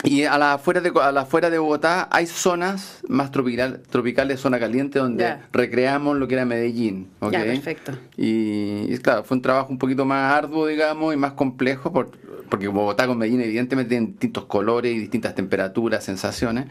y 0.04 0.24
a 0.24 0.38
la 0.38 0.54
afuera 0.54 0.80
de, 0.80 0.92
a 1.02 1.10
la 1.10 1.22
afuera 1.22 1.50
de 1.50 1.58
Bogotá 1.58 2.08
hay 2.10 2.26
zonas 2.26 3.00
más 3.08 3.32
tropical, 3.32 3.82
tropicales, 3.90 4.38
zona 4.40 4.60
caliente, 4.60 5.00
donde 5.00 5.38
recreamos 5.52 6.16
lo 6.16 6.28
que 6.28 6.34
era 6.34 6.44
Medellín. 6.44 7.08
¿okay? 7.20 7.44
perfecto. 7.44 7.92
Y, 8.16 8.96
claro, 8.98 9.24
fue 9.24 9.36
un 9.36 9.42
trabajo 9.42 9.72
un 9.72 9.78
poquito 9.78 10.04
más 10.04 10.32
arduo, 10.32 10.66
digamos, 10.66 11.14
y 11.14 11.16
más 11.16 11.32
complejo, 11.32 11.92
por, 11.92 12.12
porque 12.48 12.68
Bogotá 12.68 13.08
con 13.08 13.18
Medellín 13.18 13.40
evidentemente 13.40 13.88
tienen 13.90 14.10
distintos 14.12 14.44
colores 14.44 14.94
y 14.94 14.98
distintas 15.00 15.34
temperaturas, 15.34 16.04
sensaciones. 16.04 16.66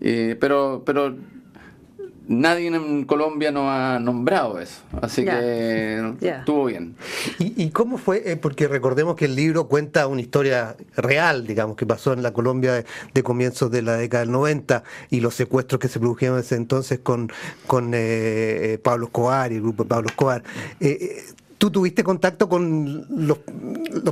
Eh, 0.00 0.36
pero, 0.40 0.82
pero 0.84 1.16
nadie 2.28 2.68
en 2.68 3.04
Colombia 3.04 3.50
no 3.50 3.70
ha 3.70 3.98
nombrado 3.98 4.58
eso, 4.58 4.80
así 5.00 5.24
que 5.24 6.14
estuvo 6.20 6.66
bien. 6.66 6.96
¿Y, 7.38 7.70
cómo 7.70 7.98
fue? 7.98 8.22
Eh, 8.30 8.36
porque 8.36 8.68
recordemos 8.68 9.16
que 9.16 9.26
el 9.26 9.36
libro 9.36 9.68
cuenta 9.68 10.06
una 10.06 10.20
historia 10.20 10.76
real, 10.96 11.46
digamos, 11.46 11.76
que 11.76 11.86
pasó 11.86 12.12
en 12.12 12.22
la 12.22 12.32
Colombia 12.32 12.84
de, 13.14 13.22
comienzos 13.22 13.70
de 13.70 13.82
la 13.82 13.96
década 13.96 14.24
del 14.24 14.32
90 14.32 14.82
y 15.10 15.20
los 15.20 15.34
secuestros 15.34 15.80
que 15.80 15.88
se 15.88 15.98
produjeron 15.98 16.36
en 16.36 16.44
ese 16.44 16.56
entonces 16.56 16.98
con, 17.00 17.30
con 17.66 17.94
eh, 17.94 17.98
eh, 18.74 18.78
Pablo 18.82 19.06
Escobar 19.06 19.52
y 19.52 19.56
el 19.56 19.62
grupo 19.62 19.84
de 19.84 19.88
Pablo 19.88 20.08
Escobar 20.08 20.42
tú 21.58 21.70
tuviste 21.70 22.04
contacto 22.04 22.48
con 22.48 23.06
los, 23.08 23.38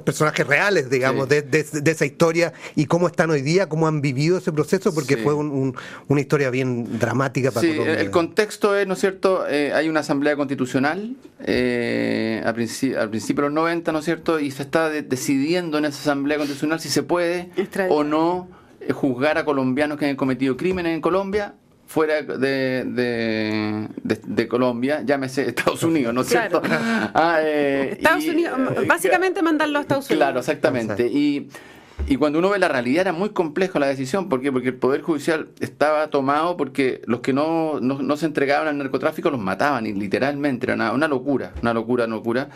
personajes 0.02 0.46
reales, 0.46 0.88
digamos, 0.88 1.28
de, 1.28 1.44
esa 1.84 2.06
historia 2.06 2.52
y 2.74 2.86
cómo 2.86 3.06
están 3.06 3.30
hoy 3.30 3.42
día, 3.42 3.68
cómo 3.68 3.86
han 3.86 4.00
vivido 4.00 4.38
ese 4.38 4.52
proceso, 4.52 4.94
porque 4.94 5.16
fue 5.16 5.34
una 5.34 6.20
historia 6.20 6.50
bien 6.50 6.98
dramática 6.98 7.50
para 7.50 7.66
sí, 7.66 7.76
el 7.78 8.10
contexto 8.10 8.76
es, 8.76 8.86
¿no 8.86 8.94
es 8.94 9.00
cierto? 9.00 9.46
Eh, 9.48 9.72
hay 9.72 9.88
una 9.88 10.00
asamblea 10.00 10.36
constitucional 10.36 11.16
eh, 11.40 12.42
al, 12.44 12.54
principio, 12.54 13.00
al 13.00 13.10
principio 13.10 13.42
de 13.42 13.48
los 13.48 13.54
90, 13.54 13.92
¿no 13.92 13.98
es 13.98 14.04
cierto? 14.04 14.40
Y 14.40 14.50
se 14.50 14.62
está 14.62 14.88
decidiendo 14.88 15.78
en 15.78 15.84
esa 15.84 16.00
asamblea 16.00 16.38
constitucional 16.38 16.80
si 16.80 16.88
se 16.88 17.02
puede 17.02 17.50
o 17.88 18.04
no 18.04 18.48
eh, 18.80 18.92
juzgar 18.92 19.38
a 19.38 19.44
colombianos 19.44 19.98
que 19.98 20.06
han 20.06 20.16
cometido 20.16 20.56
crímenes 20.56 20.94
en 20.94 21.00
Colombia 21.00 21.54
fuera 21.94 22.22
de, 22.22 22.84
de, 22.84 23.88
de, 24.02 24.48
Colombia, 24.48 25.02
llámese 25.06 25.42
Estados 25.48 25.84
Unidos, 25.84 26.12
¿no 26.12 26.22
es 26.22 26.28
cierto? 26.28 26.60
Ah, 27.14 27.38
eh, 27.40 27.90
Estados 27.92 28.26
Unidos, 28.26 28.58
eh, 28.58 28.84
básicamente 28.86 29.42
mandarlo 29.42 29.78
a 29.78 29.82
Estados 29.82 30.06
Unidos. 30.06 30.18
Claro, 30.18 30.40
exactamente. 30.40 31.06
Y, 31.06 31.48
y 32.08 32.16
cuando 32.16 32.40
uno 32.40 32.50
ve 32.50 32.58
la 32.58 32.66
realidad 32.66 33.02
era 33.02 33.12
muy 33.12 33.30
complejo 33.30 33.78
la 33.78 33.86
decisión, 33.86 34.28
¿por 34.28 34.40
qué? 34.42 34.50
Porque 34.50 34.70
el 34.70 34.74
Poder 34.74 35.02
Judicial 35.02 35.50
estaba 35.60 36.08
tomado 36.08 36.56
porque 36.56 37.00
los 37.06 37.20
que 37.20 37.32
no, 37.32 37.78
no, 37.80 38.16
se 38.16 38.26
entregaban 38.26 38.66
al 38.66 38.76
narcotráfico 38.76 39.30
los 39.30 39.40
mataban, 39.40 39.86
y 39.86 39.92
literalmente, 39.92 40.66
era 40.66 40.92
una, 40.92 41.06
locura, 41.06 41.52
una 41.62 41.72
locura, 41.72 42.06
una 42.06 42.16
locura. 42.16 42.48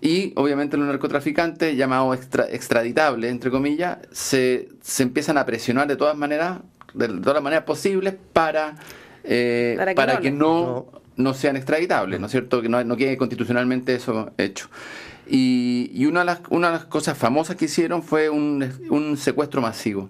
Y 0.00 0.32
obviamente 0.36 0.78
los 0.78 0.86
narcotraficantes, 0.86 1.76
llamados 1.76 2.16
extra, 2.16 2.46
extraditables, 2.50 3.30
entre 3.30 3.50
comillas, 3.50 3.98
se, 4.10 4.68
se 4.80 5.02
empiezan 5.02 5.36
a 5.36 5.44
presionar 5.44 5.86
de 5.86 5.96
todas 5.96 6.16
maneras 6.16 6.60
de 6.96 7.08
todas 7.08 7.34
las 7.34 7.42
maneras 7.42 7.64
posibles 7.64 8.14
para, 8.32 8.76
eh, 9.24 9.76
para 9.94 10.18
que, 10.20 10.30
no, 10.30 10.86
no, 11.16 11.34
sean 11.34 11.56
extraditables, 11.56 12.18
¿no 12.20 12.26
es 12.26 12.32
cierto? 12.32 12.62
Que 12.62 12.68
no, 12.68 12.82
no 12.82 12.96
quede 12.96 13.16
constitucionalmente 13.16 13.94
eso 13.94 14.30
hecho. 14.38 14.68
Y, 15.28 15.90
y, 15.92 16.06
una, 16.06 16.20
de 16.20 16.26
las, 16.26 16.40
una 16.50 16.68
de 16.68 16.74
las 16.74 16.84
cosas 16.86 17.18
famosas 17.18 17.56
que 17.56 17.64
hicieron 17.64 18.02
fue 18.02 18.30
un, 18.30 18.72
un 18.90 19.16
secuestro 19.16 19.60
masivo 19.60 20.08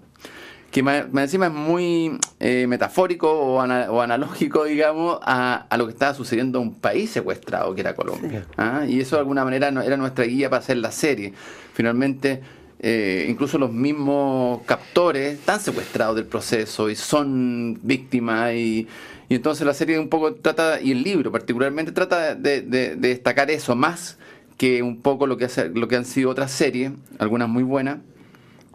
que 0.71 0.83
más, 0.83 1.05
encima 1.13 1.47
es 1.47 1.53
muy 1.53 2.19
eh, 2.39 2.67
metafórico 2.67 3.31
o, 3.31 3.55
o, 3.57 4.01
analógico, 4.01 4.65
digamos, 4.65 5.19
a, 5.23 5.65
a, 5.69 5.77
lo 5.77 5.85
que 5.85 5.93
estaba 5.93 6.13
sucediendo 6.13 6.59
en 6.59 6.67
un 6.67 6.75
país 6.75 7.09
secuestrado, 7.09 7.73
que 7.73 7.81
era 7.81 7.95
Colombia. 7.95 8.45
¿ah? 8.57 8.83
Y 8.87 8.99
eso 8.99 9.15
de 9.15 9.21
alguna 9.21 9.45
manera 9.45 9.71
no, 9.71 9.81
era 9.81 9.97
nuestra 9.97 10.25
guía 10.25 10.49
para 10.49 10.59
hacer 10.59 10.77
la 10.77 10.91
serie. 10.91 11.33
Finalmente, 11.73 12.41
eh, 12.79 13.25
incluso 13.27 13.57
los 13.57 13.71
mismos 13.71 14.61
captores 14.65 15.39
están 15.39 15.59
secuestrados 15.59 16.15
del 16.15 16.25
proceso 16.25 16.89
y 16.89 16.95
son 16.95 17.79
víctimas 17.81 18.53
y, 18.53 18.87
entonces 19.29 19.65
la 19.65 19.73
serie 19.73 19.99
un 19.99 20.09
poco 20.09 20.35
trata, 20.35 20.79
y 20.79 20.91
el 20.91 21.03
libro 21.03 21.31
particularmente 21.31 21.91
trata 21.91 22.33
de, 22.35 22.61
destacar 22.61 23.51
eso 23.51 23.75
más 23.75 24.17
que 24.57 24.81
un 24.81 25.01
poco 25.01 25.27
lo 25.27 25.37
que, 25.37 25.45
hace, 25.45 25.69
lo 25.69 25.87
que 25.87 25.97
han 25.97 26.05
sido 26.05 26.29
otras 26.29 26.51
series, 26.51 26.91
algunas 27.19 27.49
muy 27.49 27.63
buenas, 27.63 27.97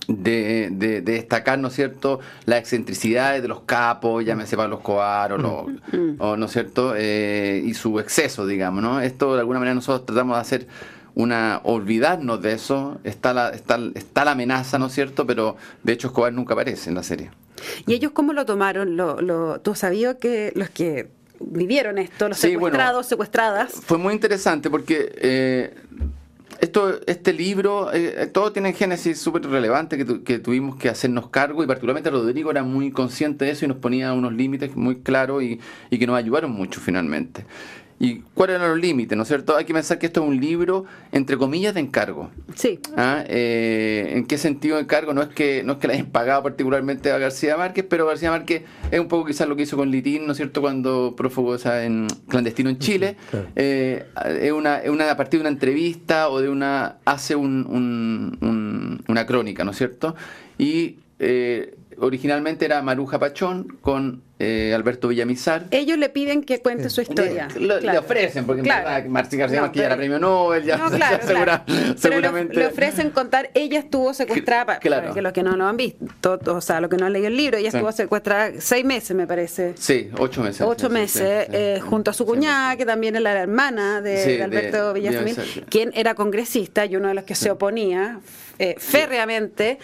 de, 0.09 1.00
destacar, 1.02 1.59
¿no 1.59 1.68
es 1.68 1.75
cierto?, 1.75 2.21
las 2.44 2.59
excentricidades 2.59 3.40
de 3.40 3.49
los 3.49 3.61
capos, 3.61 4.25
llámese 4.25 4.56
Pablo 4.56 4.76
Escobar 4.76 5.32
o, 5.32 5.66
mm. 5.68 6.16
o 6.18 6.37
¿no 6.37 6.47
es 6.47 6.52
cierto?, 6.52 6.94
eh, 6.97 7.62
y 7.64 7.75
su 7.75 7.99
exceso, 7.99 8.47
digamos, 8.47 8.82
¿no? 8.82 9.00
Esto 9.00 9.35
de 9.35 9.40
alguna 9.40 9.59
manera 9.61 9.75
nosotros 9.75 10.06
tratamos 10.06 10.37
de 10.37 10.40
hacer 10.40 10.66
una 11.14 11.61
olvidarnos 11.64 12.42
de 12.42 12.52
eso, 12.52 12.99
está 13.04 13.35
la, 13.35 13.50
está, 13.50 13.78
está 13.95 14.25
la 14.25 14.33
amenaza, 14.33 14.78
¿no 14.78 14.87
es 14.87 14.92
cierto? 14.92 15.26
Pero 15.26 15.57
de 15.83 15.92
hecho 15.92 16.09
Escobar 16.09 16.33
nunca 16.33 16.54
aparece 16.54 16.88
en 16.88 16.97
la 16.97 17.02
serie. 17.02 17.31
¿Y 17.87 17.95
ellos 17.95 18.12
cómo 18.12 18.33
lo 18.33 18.47
tomaron? 18.47 18.97
¿Lo, 18.97 19.21
lo, 19.21 19.61
¿Tú 19.61 19.75
sabías 19.75 20.16
que 20.16 20.52
los 20.54 20.71
que 20.71 21.09
vivieron 21.40 21.99
esto, 21.99 22.28
los 22.28 22.38
secuestrados, 22.38 23.07
secuestradas? 23.07 23.73
Fue 23.73 23.99
muy 23.99 24.14
interesante 24.14 24.71
porque 24.71 25.12
eh, 25.16 25.75
esto, 26.61 27.00
este 27.07 27.33
libro, 27.33 27.92
eh, 27.92 28.28
todo 28.33 28.52
tiene 28.52 28.73
génesis 28.73 29.21
súper 29.21 29.47
relevante 29.47 29.99
que, 29.99 30.23
que, 30.23 30.38
tuvimos 30.38 30.76
que 30.76 30.88
hacernos 30.88 31.28
cargo 31.28 31.64
y 31.64 31.66
particularmente 31.66 32.11
Rodrigo 32.11 32.50
era 32.50 32.62
muy 32.62 32.90
consciente 32.90 33.45
de 33.45 33.50
eso 33.50 33.64
y 33.64 33.69
nos 33.69 33.78
ponía 33.78 34.12
unos 34.12 34.33
límites 34.33 34.76
muy 34.76 35.00
claros 35.00 35.42
y, 35.42 35.61
y 35.90 35.99
que 35.99 36.07
nos 36.07 36.16
ayudaron 36.16 36.52
mucho 36.52 36.81
finalmente. 36.81 37.45
¿Y 38.02 38.16
cuáles 38.35 38.56
eran 38.56 38.68
los 38.68 38.80
límites? 38.80 39.16
¿No 39.16 39.23
es 39.23 39.28
cierto? 39.28 39.56
Hay 39.56 39.64
que 39.64 39.73
pensar 39.73 40.00
que 40.00 40.06
esto 40.06 40.25
es 40.25 40.28
un 40.28 40.40
libro, 40.40 40.87
entre 41.12 41.37
comillas, 41.37 41.73
de 41.73 41.78
encargo. 41.78 42.32
Sí. 42.56 42.80
¿Ah? 42.97 43.23
Eh, 43.28 44.14
¿En 44.16 44.26
qué 44.26 44.38
sentido 44.38 44.75
de 44.75 44.82
encargo? 44.82 45.14
No 45.14 45.23
es 45.23 45.28
que 45.28 45.62
no 45.62 45.75
es 45.75 45.78
que 45.78 45.87
le 45.87 45.94
hayan 45.94 46.06
pagado 46.06 46.42
particularmente 46.42 47.12
a 47.12 47.18
García 47.18 47.56
Márquez, 47.56 47.87
pero 47.88 48.04
García 48.04 48.32
Márquez 48.32 48.64
es 48.90 48.99
un 48.99 49.06
poco 49.06 49.26
quizás 49.26 49.47
lo 49.47 49.54
que 49.54 49.62
hizo 49.62 49.76
con 49.76 49.92
Litín, 49.92 50.26
¿no 50.26 50.32
es 50.32 50.37
cierto?, 50.38 50.61
cuando 50.61 51.14
prófugo 51.16 51.50
o 51.50 51.59
sea, 51.59 51.85
en 51.85 52.09
clandestino 52.26 52.71
en 52.71 52.80
Chile. 52.80 53.16
Eh, 53.54 54.04
es, 54.40 54.50
una, 54.50 54.78
es 54.78 54.90
una, 54.90 55.09
a 55.09 55.16
partir 55.16 55.38
de 55.38 55.42
una 55.42 55.50
entrevista 55.50 56.28
o 56.28 56.40
de 56.40 56.49
una. 56.49 56.97
hace 57.04 57.37
un, 57.37 57.64
un, 57.71 59.04
una 59.06 59.26
crónica, 59.26 59.62
¿no 59.62 59.71
es 59.71 59.76
cierto? 59.76 60.16
Y 60.59 60.97
eh, 61.21 61.76
originalmente 62.02 62.64
era 62.64 62.82
Maruja 62.82 63.18
Pachón 63.18 63.78
con 63.80 64.23
eh, 64.40 64.73
Alberto 64.75 65.06
Villamizar. 65.09 65.66
Ellos 65.71 65.97
le 65.99 66.09
piden 66.09 66.42
que 66.42 66.61
cuente 66.61 66.90
su 66.90 67.00
historia. 67.00 67.47
Le 67.56 67.97
ofrecen, 67.97 68.44
porque 68.44 68.62
claro. 68.62 69.09
Martín 69.09 69.38
García 69.38 69.61
no, 69.61 69.71
era 69.73 69.97
premio 69.97 70.18
Nobel, 70.18 70.64
ya, 70.64 70.85
claro, 70.90 71.62
seguramente. 71.97 72.56
Le, 72.56 72.66
ofrecen 72.66 73.11
contar, 73.11 73.50
ella 73.54 73.78
estuvo 73.78 74.12
secuestrada, 74.14 74.80
claro. 74.80 75.14
que 75.14 75.23
los 75.23 75.32
que 75.32 75.44
no 75.44 75.56
lo 75.56 75.64
han 75.66 75.76
visto, 75.76 76.40
o 76.47 76.61
sea, 76.61 76.80
los 76.80 76.90
que 76.90 76.97
no 76.97 77.06
han 77.06 77.12
leído 77.12 77.28
el 77.28 77.37
libro, 77.37 77.56
ella 77.56 77.68
estuvo 77.68 77.92
secuestrada 77.92 78.50
seis 78.59 78.85
meses, 78.85 79.16
me 79.16 79.28
parece. 79.28 79.75
Sí, 79.76 80.11
ocho 80.18 80.42
meses. 80.42 80.62
Ocho 80.62 80.90
meses, 80.90 81.47
eh, 81.52 81.80
junto 81.80 82.11
a 82.11 82.14
su 82.14 82.26
cuñada, 82.26 82.76
que 82.76 82.85
también 82.85 83.14
era 83.14 83.32
la 83.32 83.42
hermana 83.42 84.00
de, 84.00 84.42
Alberto 84.42 84.92
Villamizar, 84.92 85.44
quien 85.68 85.92
era 85.94 86.14
congresista 86.14 86.85
y 86.85 86.97
uno 86.97 87.09
de 87.09 87.14
los 87.14 87.25
que 87.25 87.37
se 87.37 87.50
oponía 87.52 88.18
eh, 88.62 88.76
férreamente 88.78 89.78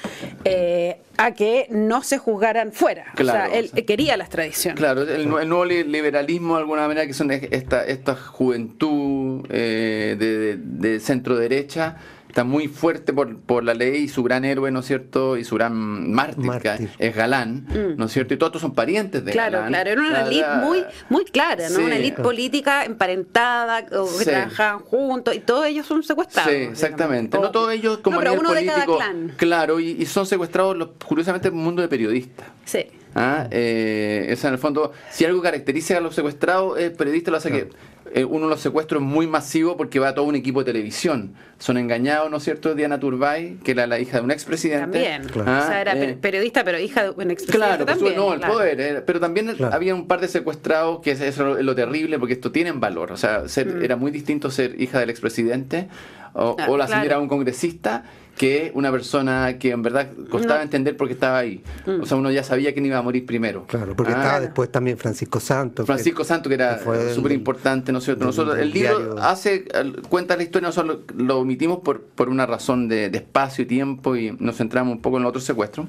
eh, 0.44 0.98
a 1.16 1.32
que 1.32 1.66
no 1.68 2.04
se 2.04 2.16
juzgaran 2.16 2.70
fuera. 2.70 3.06
o 3.20 3.24
sea, 3.24 3.46
él 3.46 3.72
quería 3.84 4.16
las 4.16 4.30
tradiciones. 4.30 4.78
Claro, 4.78 5.02
el, 5.02 5.28
nuevo 5.28 5.64
liberalismo 5.64 6.54
de 6.54 6.60
alguna 6.60 6.86
manera, 6.86 7.04
que 7.04 7.12
son 7.12 7.28
esta, 7.32 7.84
esta 7.84 8.14
juventud 8.14 9.44
eh, 9.50 10.14
de, 10.16 10.58
de 10.58 11.00
centro 11.00 11.36
derecha, 11.36 11.96
está 12.38 12.44
muy 12.44 12.68
fuerte 12.68 13.12
por, 13.12 13.36
por 13.40 13.64
la 13.64 13.74
ley 13.74 14.04
y 14.04 14.08
su 14.08 14.22
gran 14.22 14.44
héroe, 14.44 14.70
¿no 14.70 14.78
es 14.78 14.86
cierto? 14.86 15.36
Y 15.36 15.42
su 15.42 15.56
gran 15.56 16.12
mártir, 16.12 16.88
es 17.00 17.16
Galán, 17.16 17.66
mm. 17.68 17.96
¿no 17.96 18.04
es 18.04 18.12
cierto? 18.12 18.32
Y 18.32 18.36
todos 18.36 18.62
son 18.62 18.74
parientes 18.74 19.24
de 19.24 19.32
claro, 19.32 19.58
Galán. 19.58 19.72
Claro, 19.72 19.90
era 19.90 20.00
una 20.00 20.20
élite 20.20 20.46
muy, 20.62 20.84
muy 21.08 21.24
clara, 21.24 21.68
¿no? 21.68 21.80
Una 21.80 21.96
élite 21.96 22.22
política 22.22 22.84
emparentada, 22.84 23.84
que 23.86 23.96
trabajaban 24.24 24.78
juntos, 24.78 25.34
y 25.34 25.40
todos 25.40 25.66
ellos 25.66 25.84
son 25.84 26.04
secuestrados. 26.04 26.52
Sí, 26.52 26.58
exactamente. 26.58 27.36
no 27.36 27.50
todos 27.50 27.72
ellos 27.72 27.98
como 27.98 28.22
no, 28.22 28.32
uno 28.34 28.50
político. 28.50 28.72
De 28.72 28.86
cada 28.86 28.86
clan. 28.86 29.32
Claro, 29.36 29.80
y, 29.80 30.06
son 30.06 30.24
secuestrados, 30.24 30.76
los, 30.76 30.90
curiosamente, 31.04 31.48
en 31.48 31.54
el 31.54 31.60
mundo 31.60 31.82
de 31.82 31.88
periodistas. 31.88 32.46
Sí. 32.64 32.86
¿Ah? 33.16 33.48
Eh, 33.50 34.36
en 34.40 34.52
el 34.52 34.58
fondo, 34.58 34.92
si 35.10 35.24
algo 35.24 35.42
caracteriza 35.42 35.96
a 35.96 36.00
los 36.00 36.14
secuestrados, 36.14 36.78
es 36.78 36.90
periodista 36.92 37.32
lo 37.32 37.38
hace 37.38 37.50
que 37.50 37.68
eh, 38.14 38.24
uno 38.24 38.46
de 38.46 38.50
los 38.50 38.60
secuestros 38.60 39.02
muy 39.02 39.26
masivo 39.26 39.76
porque 39.76 39.98
va 39.98 40.14
todo 40.14 40.24
un 40.24 40.34
equipo 40.34 40.60
de 40.60 40.72
televisión. 40.72 41.34
Son 41.58 41.76
engañados, 41.76 42.30
¿no 42.30 42.36
es 42.36 42.44
cierto? 42.44 42.74
Diana 42.74 43.00
Turbay, 43.00 43.58
que 43.64 43.72
era 43.72 43.86
la 43.86 43.98
hija 43.98 44.18
de 44.18 44.24
un 44.24 44.30
expresidente. 44.30 44.82
También. 44.82 45.22
¿Ah? 45.46 45.62
O 45.64 45.66
sea, 45.68 45.80
era 45.80 45.92
eh, 45.96 46.16
periodista, 46.20 46.64
pero 46.64 46.78
hija 46.78 47.04
de 47.04 47.10
un 47.10 47.30
expresidente. 47.30 47.56
Claro, 47.56 47.86
también, 47.86 48.16
no, 48.16 48.34
el 48.34 48.40
poder. 48.40 48.80
Eh, 48.80 49.02
pero 49.04 49.20
también 49.20 49.56
había 49.72 49.94
un 49.94 50.06
par 50.06 50.20
de 50.20 50.28
secuestrados, 50.28 51.00
que 51.00 51.12
es, 51.12 51.20
eso 51.20 51.58
es 51.58 51.64
lo 51.64 51.74
terrible, 51.74 52.18
porque 52.18 52.34
esto 52.34 52.52
tiene 52.52 52.72
valor. 52.72 53.12
O 53.12 53.16
sea, 53.16 53.48
ser, 53.48 53.66
mm. 53.66 53.82
era 53.84 53.96
muy 53.96 54.10
distinto 54.10 54.50
ser 54.50 54.80
hija 54.80 55.00
del 55.00 55.10
expresidente 55.10 55.88
o, 56.34 56.56
o 56.68 56.76
la 56.76 56.86
señora 56.86 57.16
de 57.16 57.22
un 57.22 57.28
congresista 57.28 58.04
que 58.38 58.70
una 58.74 58.90
persona 58.90 59.58
que 59.58 59.72
en 59.72 59.82
verdad 59.82 60.08
costaba 60.30 60.62
entender 60.62 60.96
porque 60.96 61.12
estaba 61.12 61.38
ahí. 61.38 61.62
Mm. 61.84 62.00
O 62.00 62.06
sea, 62.06 62.16
uno 62.16 62.30
ya 62.30 62.42
sabía 62.42 62.72
quién 62.72 62.86
iba 62.86 62.96
a 62.96 63.02
morir 63.02 63.26
primero. 63.26 63.66
Claro, 63.66 63.94
porque 63.94 64.12
ah. 64.12 64.16
estaba 64.16 64.40
después 64.40 64.70
también 64.70 64.96
Francisco 64.96 65.40
Santos. 65.40 65.84
Francisco 65.84 66.24
Santos, 66.24 66.48
que 66.48 66.54
era 66.54 66.80
súper 67.14 67.32
importante, 67.32 67.92
¿no 67.92 67.98
Nosotros, 67.98 68.58
el 68.58 68.70
libro 68.70 69.16
hace, 69.20 69.64
cuenta 70.08 70.36
la 70.36 70.44
historia, 70.44 70.68
nosotros 70.68 71.00
lo, 71.16 71.40
omitimos 71.40 71.80
por, 71.80 72.02
por 72.02 72.28
una 72.28 72.46
razón 72.46 72.88
de, 72.88 73.06
espacio 73.06 73.64
y 73.64 73.66
tiempo 73.66 74.16
y 74.16 74.36
nos 74.38 74.56
centramos 74.56 74.94
un 74.94 75.02
poco 75.02 75.16
en 75.16 75.24
el 75.24 75.28
otro 75.28 75.40
secuestro. 75.40 75.88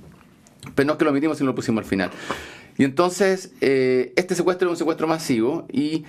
Pero 0.76 0.88
no 0.88 0.94
es 0.94 0.98
que 0.98 1.06
lo 1.06 1.12
omitimos, 1.12 1.38
sino 1.38 1.52
lo 1.52 1.56
pusimos 1.56 1.84
al 1.84 1.90
final. 1.90 2.10
Y 2.78 2.84
entonces, 2.84 3.54
eh, 3.62 4.14
este 4.16 4.36
secuestro 4.36 4.68
es 4.68 4.72
un 4.72 4.78
secuestro 4.78 5.08
masivo 5.08 5.68
y, 5.72 6.06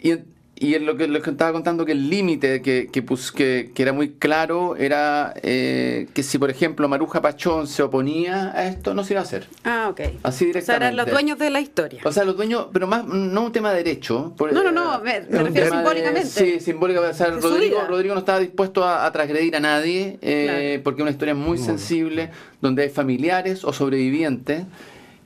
y 0.00 0.18
y 0.60 0.74
en 0.74 0.86
lo 0.86 0.96
que 0.96 1.06
les 1.06 1.26
estaba 1.26 1.52
contando 1.52 1.84
que 1.84 1.92
el 1.92 2.10
límite 2.10 2.62
que, 2.62 2.88
que, 2.90 3.70
que, 3.74 3.82
era 3.82 3.92
muy 3.92 4.10
claro 4.10 4.76
era 4.76 5.34
eh, 5.42 6.08
que 6.14 6.22
si, 6.22 6.38
por 6.38 6.50
ejemplo, 6.50 6.88
Maruja 6.88 7.22
Pachón 7.22 7.66
se 7.66 7.82
oponía 7.82 8.52
a 8.54 8.66
esto, 8.66 8.94
no 8.94 9.04
se 9.04 9.14
iba 9.14 9.20
a 9.20 9.24
hacer. 9.24 9.46
Ah, 9.64 9.88
ok. 9.90 10.00
Así 10.22 10.46
directamente. 10.46 10.58
O 10.58 10.64
sea, 10.64 10.76
eran 10.76 10.96
los 10.96 11.06
dueños 11.10 11.38
de 11.38 11.50
la 11.50 11.60
historia. 11.60 12.00
O 12.04 12.12
sea, 12.12 12.24
los 12.24 12.36
dueños, 12.36 12.66
pero 12.72 12.86
más, 12.86 13.04
no 13.06 13.44
un 13.44 13.52
tema 13.52 13.70
de 13.70 13.84
derecho. 13.84 14.34
no, 14.38 14.62
no, 14.62 14.72
no, 14.72 15.00
me, 15.00 15.20
refiero 15.20 15.70
simbólicamente. 15.70 16.28
sí, 16.28 16.60
simbólicamente. 16.60 17.14
O 17.14 17.18
sea, 17.18 17.30
Rodrigo, 17.30 17.82
Rodrigo 17.88 18.14
no 18.14 18.20
estaba 18.20 18.40
dispuesto 18.40 18.84
a, 18.84 19.10
transgredir 19.12 19.56
a 19.56 19.60
nadie, 19.60 20.18
eh, 20.22 20.80
porque 20.82 21.00
es 21.00 21.02
una 21.02 21.12
historia 21.12 21.34
muy 21.34 21.58
sensible, 21.58 22.30
donde 22.60 22.82
hay 22.82 22.88
familiares 22.88 23.64
o 23.64 23.72
sobrevivientes. 23.72 24.64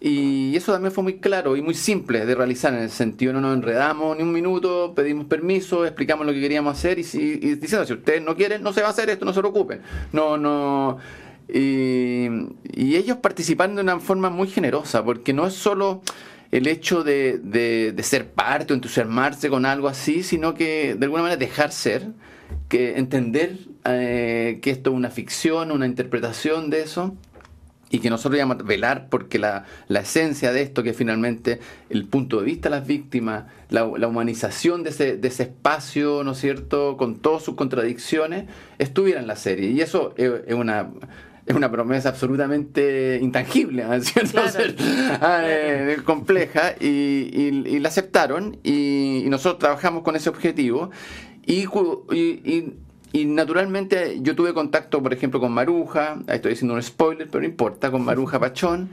Y 0.05 0.57
eso 0.57 0.73
también 0.73 0.91
fue 0.91 1.05
muy 1.05 1.19
claro 1.19 1.57
y 1.57 1.63
muy 1.63 1.75
simple 1.75 2.27
de 2.27 2.35
realizar 2.35 2.75
en 2.75 2.81
el 2.81 2.91
sentido, 2.91 3.33
no 3.33 3.41
nos 3.41 3.55
enredamos 3.55 4.17
ni 4.17 4.25
un 4.25 4.33
minuto, 4.33 4.95
pedimos 4.97 5.27
permiso, 5.27 5.87
explicamos 5.87 6.27
lo 6.27 6.33
que 6.33 6.41
queríamos 6.41 6.77
hacer 6.77 6.99
y, 6.99 7.05
si, 7.05 7.37
diciendo, 7.37 7.87
si 7.87 7.93
ustedes 7.93 8.21
no 8.21 8.35
quieren, 8.35 8.65
no 8.65 8.73
se 8.73 8.81
va 8.81 8.89
a 8.89 8.91
hacer 8.91 9.11
esto, 9.11 9.25
no 9.25 9.33
se 9.33 9.39
preocupen. 9.39 9.81
No, 10.13 10.37
no. 10.37 10.99
Y, 11.49 12.27
ellos 12.75 13.19
participaron 13.19 13.77
de 13.77 13.83
una 13.83 14.01
forma 14.01 14.29
muy 14.29 14.49
generosa, 14.49 15.05
porque 15.05 15.33
no 15.33 15.47
es 15.47 15.55
solo 15.55 16.03
el 16.51 16.67
hecho 16.67 17.05
de, 17.05 17.39
de, 17.39 18.03
ser 18.03 18.29
parte 18.29 18.73
o 18.73 18.75
entusiasmarse 18.75 19.51
con 19.51 19.65
algo 19.65 19.87
así, 19.87 20.25
sino 20.25 20.55
que 20.55 20.97
de 20.97 21.05
alguna 21.05 21.23
manera 21.23 21.39
dejar 21.39 21.71
ser, 21.71 22.09
que 22.69 22.99
entender 22.99 23.57
eh, 23.85 24.59
que 24.63 24.73
esto 24.73 24.91
es 24.91 24.97
una 24.97 25.11
ficción, 25.11 25.71
una 25.71 25.87
interpretación 25.87 26.71
de 26.71 26.83
eso 26.83 27.17
y 27.93 27.99
que 27.99 28.09
nosotros 28.09 28.41
a 28.41 28.55
velar 28.55 29.09
porque 29.11 29.39
la, 29.39 29.67
la, 29.87 30.01
esencia 30.01 30.51
de 30.51 30.63
esto, 30.63 30.83
que 30.83 30.91
es 30.91 30.97
finalmente 30.97 31.61
el 31.91 32.07
punto 32.07 32.41
de 32.41 32.47
vista 32.47 32.71
de 32.71 32.77
las 32.77 32.87
víctimas, 32.87 33.45
la, 33.69 33.85
humanización 33.85 34.83
de 34.83 34.91
ese, 34.91 35.17
de 35.19 35.29
ese, 35.29 35.45
espacio, 35.45 36.25
¿no 36.25 36.33
es 36.33 36.39
cierto?, 36.39 36.97
con 36.97 37.17
todas 37.17 37.43
sus 37.43 37.55
contradicciones, 37.55 38.47
estuviera 38.79 39.21
en 39.21 39.27
la 39.27 39.37
serie. 39.37 39.71
Y 39.71 39.83
eso 39.83 40.15
es, 40.17 40.55
una 40.55 40.89
es 41.45 41.55
una 41.55 41.71
promesa 41.71 42.09
absolutamente 42.09 43.19
intangible, 43.21 43.85
¿cierto? 44.01 44.41
Eh, 45.45 45.99
compleja, 46.05 46.75
y, 46.81 46.87
y, 46.87 47.79
la 47.79 47.89
aceptaron, 47.89 48.59
y, 48.65 49.25
nosotros 49.27 49.59
trabajamos 49.59 50.03
con 50.03 50.17
ese 50.17 50.31
objetivo, 50.31 50.91
y, 51.45 51.65
y 52.17 52.75
y 53.13 53.27
naturalmente 53.27 54.19
yo 54.23 54.35
tuve 54.35 54.55
contacto, 54.55 55.03
por 55.03 55.13
ejemplo, 55.13 55.39
con 55.39 55.53
Maruja, 55.53 56.19
estoy 56.29 56.53
diciendo 56.53 56.75
un 56.75 56.83
spoiler, 56.83 57.29
pero 57.29 57.43
no 57.43 57.47
importa, 57.47 57.91
con 57.91 58.05
Maruja 58.05 58.41
Pachón. 58.41 58.91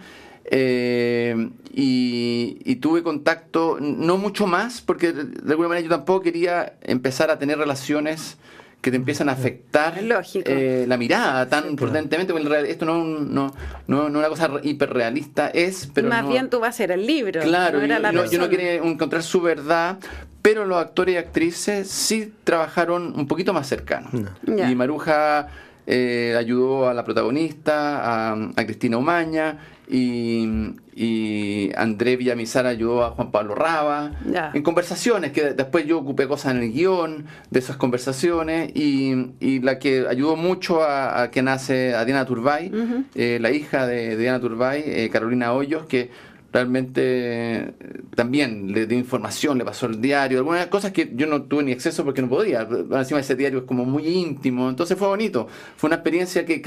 Eh, 0.52 1.50
y, 1.74 2.76
tuve 2.78 3.04
contacto, 3.04 3.78
no 3.80 4.18
mucho 4.18 4.48
más, 4.48 4.82
porque 4.82 5.14
de 5.14 5.52
alguna 5.52 5.70
manera 5.70 5.84
yo 5.84 5.90
tampoco 5.90 6.22
quería 6.22 6.74
empezar 6.82 7.30
a 7.30 7.40
tener 7.40 7.58
relaciones 7.58 8.38
que 8.82 8.92
te 8.92 8.98
empiezan 8.98 9.28
a 9.28 9.34
afectar 9.34 9.96
eh, 10.00 10.86
la 10.88 10.98
mirada 10.98 11.50
tan 11.50 11.76
prudentemente, 11.76 12.32
porque 12.32 12.72
esto 12.72 12.86
no, 12.86 13.04
no, 13.04 13.54
no, 13.88 14.08
es 14.08 14.16
una 14.16 14.30
cosa 14.30 14.52
hiperrealista, 14.64 15.50
es, 15.50 15.90
pero 15.94 16.08
Más 16.08 16.28
bien 16.28 16.50
tú 16.50 16.60
vas 16.60 16.76
a 16.76 16.78
ser 16.78 16.92
el 16.92 17.06
libro. 17.06 17.42
Claro, 17.42 17.86
yo, 18.26 18.40
no 18.40 18.50
quería 18.50 18.76
encontrar 18.76 19.24
su 19.24 19.42
verdad, 19.42 19.98
pero 20.42 20.66
los 20.66 20.78
actores 20.78 21.16
y 21.16 21.18
actrices 21.18 21.90
sí 21.90 22.34
trabajaron 22.46 23.14
un 23.20 23.28
poquito 23.28 23.54
más 23.54 23.68
cercanos. 23.68 24.12
Y 24.46 24.76
Maruja 24.76 25.48
eh, 25.92 26.36
ayudó 26.38 26.88
a 26.88 26.94
la 26.94 27.04
protagonista, 27.04 28.32
a, 28.32 28.34
a 28.56 28.66
Cristina 28.66 28.98
Umaña, 28.98 29.58
y, 29.92 30.76
y 30.96 31.72
André 31.76 32.16
Villamizar 32.16 32.68
ayudó 32.68 33.04
a 33.04 33.10
Juan 33.10 33.32
Pablo 33.32 33.56
Raba 33.56 34.12
en 34.54 34.62
conversaciones, 34.62 35.32
que 35.32 35.54
después 35.54 35.88
yo 35.88 35.98
ocupé 35.98 36.28
cosas 36.28 36.54
en 36.54 36.62
el 36.62 36.72
guion 36.72 37.26
de 37.50 37.60
esas 37.60 37.76
conversaciones 37.76 38.72
y, 38.76 39.32
y 39.40 39.62
la 39.62 39.80
que 39.80 40.06
ayudó 40.08 40.36
mucho 40.36 40.84
a, 40.84 41.24
a 41.24 41.32
que 41.32 41.42
nace 41.42 41.96
a 41.96 42.06
Diana 42.06 42.26
Turbay, 42.26 42.72
eh, 43.16 43.40
la 43.42 43.50
hija 43.50 43.88
de, 43.88 44.16
Diana 44.16 44.40
Turbay, 44.40 44.84
eh, 44.86 45.10
Carolina 45.12 45.54
Hoyos, 45.54 45.88
que 45.88 46.12
realmente 46.52 47.74
también 48.16 48.72
le 48.72 48.88
dio 48.88 48.98
información, 48.98 49.58
le 49.58 49.66
pasó 49.66 49.86
el 49.86 50.02
diario, 50.02 50.40
algunas 50.40 50.68
cosas 50.68 50.92
que 50.92 51.12
yo 51.14 51.28
no 51.28 51.44
tuve 51.44 51.64
ni 51.64 51.72
acceso 51.72 52.04
porque 52.04 52.22
no 52.22 52.30
podía. 52.30 52.68
Encima 52.92 53.20
ese 53.20 53.36
diario 53.36 53.60
es 53.60 53.66
como 53.66 53.86
muy 53.86 54.08
íntimo, 54.08 54.70
entonces 54.70 54.98
fue 54.98 55.08
bonito. 55.08 55.48
Fue 55.78 55.88
una 55.88 55.98
experiencia 55.98 56.46
que 56.46 56.60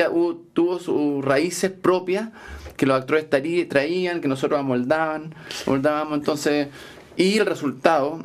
tuvo 0.52 0.78
sus 0.78 1.24
raíces 1.24 1.70
propias, 1.70 2.30
que 2.76 2.86
los 2.86 2.96
actores 2.96 3.28
traían, 3.68 4.20
que 4.20 4.28
nosotros 4.28 4.60
amoldaban, 4.60 5.34
amoldábamos, 5.66 6.18
entonces, 6.18 6.68
y 7.16 7.38
el 7.38 7.46
resultado 7.46 8.20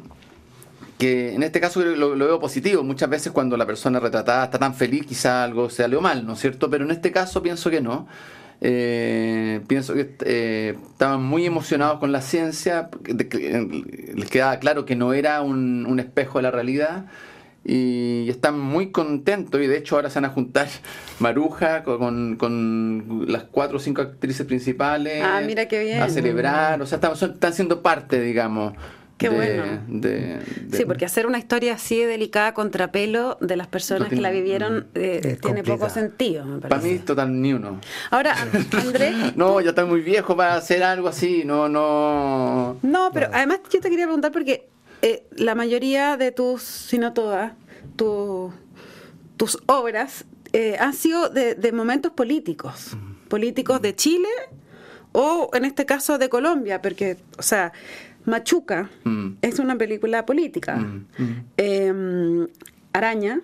que 0.98 1.36
en 1.36 1.44
este 1.44 1.60
caso 1.60 1.84
lo, 1.84 2.16
lo, 2.16 2.26
veo 2.26 2.40
positivo. 2.40 2.84
Muchas 2.84 3.10
veces 3.10 3.32
cuando 3.32 3.56
la 3.56 3.68
persona 3.68 4.00
retratada 4.00 4.46
está 4.46 4.58
tan 4.58 4.74
feliz, 4.74 5.06
quizá 5.06 5.44
algo 5.44 5.70
se 5.70 5.84
salió 5.84 6.02
mal, 6.02 6.26
¿no 6.26 6.34
es 6.34 6.40
cierto? 6.40 6.70
Pero 6.70 6.86
en 6.86 6.92
este 6.92 7.12
caso 7.12 7.44
pienso 7.44 7.70
que 7.70 7.82
no. 7.82 8.08
Eh, 8.60 9.62
pienso 9.68 9.94
que 9.94 10.16
eh, 10.26 10.76
estaban 10.90 11.24
muy 11.24 11.46
emocionados 11.46 12.00
con 12.00 12.12
la 12.12 12.22
ciencia, 12.22 12.90
les 13.06 14.30
quedaba 14.30 14.58
claro 14.58 14.86
que 14.86 14.96
no 14.96 15.14
era 15.14 15.42
un, 15.42 16.00
espejo 16.00 16.40
de 16.40 16.44
la 16.44 16.52
realidad 16.52 17.06
y 17.64 18.28
están 18.30 18.60
muy 18.60 18.92
contentos 18.92 19.62
y 19.62 19.68
de 19.68 19.78
hecho 19.78 19.96
ahora 19.96 20.10
se 20.10 20.16
van 20.16 20.26
a 20.26 20.34
juntar 20.34 20.68
Maruja 21.20 21.84
con, 21.84 23.26
las 23.28 23.44
cuatro 23.44 23.78
o 23.78 23.80
cinco 23.80 24.02
actrices 24.02 24.46
principales 24.46 25.22
ah, 25.24 25.42
mira 25.46 25.68
qué 25.68 25.84
bien. 25.84 26.02
a 26.02 26.10
celebrar, 26.10 26.82
o 26.82 26.86
sea, 26.88 26.96
están, 26.96 27.14
están 27.14 27.54
siendo 27.54 27.84
parte, 27.84 28.22
digamos, 28.22 28.74
Qué 29.18 29.30
bueno. 29.30 29.82
sí, 30.72 30.86
porque 30.86 31.06
hacer 31.06 31.26
una 31.26 31.40
historia 31.40 31.74
así 31.74 31.98
de 31.98 32.06
delicada 32.06 32.54
contrapelo 32.54 33.38
de 33.42 33.58
las 33.58 33.68
personas 33.68 34.10
que 34.10 34.22
la 34.22 34.30
vivieron 34.30 34.88
eh, 34.94 35.40
tiene 35.42 35.64
poco 35.64 35.90
sentido. 35.90 36.46
Me 36.46 36.60
Para 36.60 36.80
mí, 36.80 37.00
total, 37.00 37.42
ni 37.42 37.54
uno. 37.54 37.82
Ahora, 38.12 38.36
Andrés. 38.72 39.36
no, 39.36 39.60
ya 39.60 39.70
estoy 39.70 39.86
muy 39.86 40.02
viejo 40.02 40.36
para 40.38 40.56
hacer 40.56 40.84
algo 40.84 41.08
así. 41.08 41.44
No, 41.46 41.68
no. 41.68 42.78
No, 42.84 43.10
pero 43.12 43.30
además 43.34 43.62
yo 43.72 43.80
te 43.80 43.90
quería 43.90 44.06
preguntar 44.06 44.32
porque 44.32 44.70
eh, 45.02 45.26
la 45.32 45.56
mayoría 45.56 46.16
de 46.16 46.32
tus, 46.32 46.62
si 46.62 47.00
no 47.00 47.14
todas, 47.14 47.54
tus 47.96 48.54
obras 49.66 50.26
eh, 50.54 50.78
han 50.80 50.94
sido 50.94 51.30
de, 51.30 51.56
de 51.56 51.72
momentos 51.72 52.12
políticos. 52.12 52.96
Políticos 53.30 53.82
de 53.82 53.96
Chile 53.96 54.30
o 55.12 55.50
en 55.54 55.66
este 55.66 55.88
caso 55.88 56.20
de 56.20 56.30
Colombia, 56.30 56.82
porque, 56.82 57.18
o 57.40 57.42
sea 57.42 57.74
Machuca 58.28 58.90
mm. 59.06 59.38
es 59.42 59.58
una 59.58 59.78
película 59.78 60.26
política. 60.26 60.76
Mm, 60.76 61.06
mm. 61.18 61.46
Em, 61.56 62.48
Araña, 62.92 63.40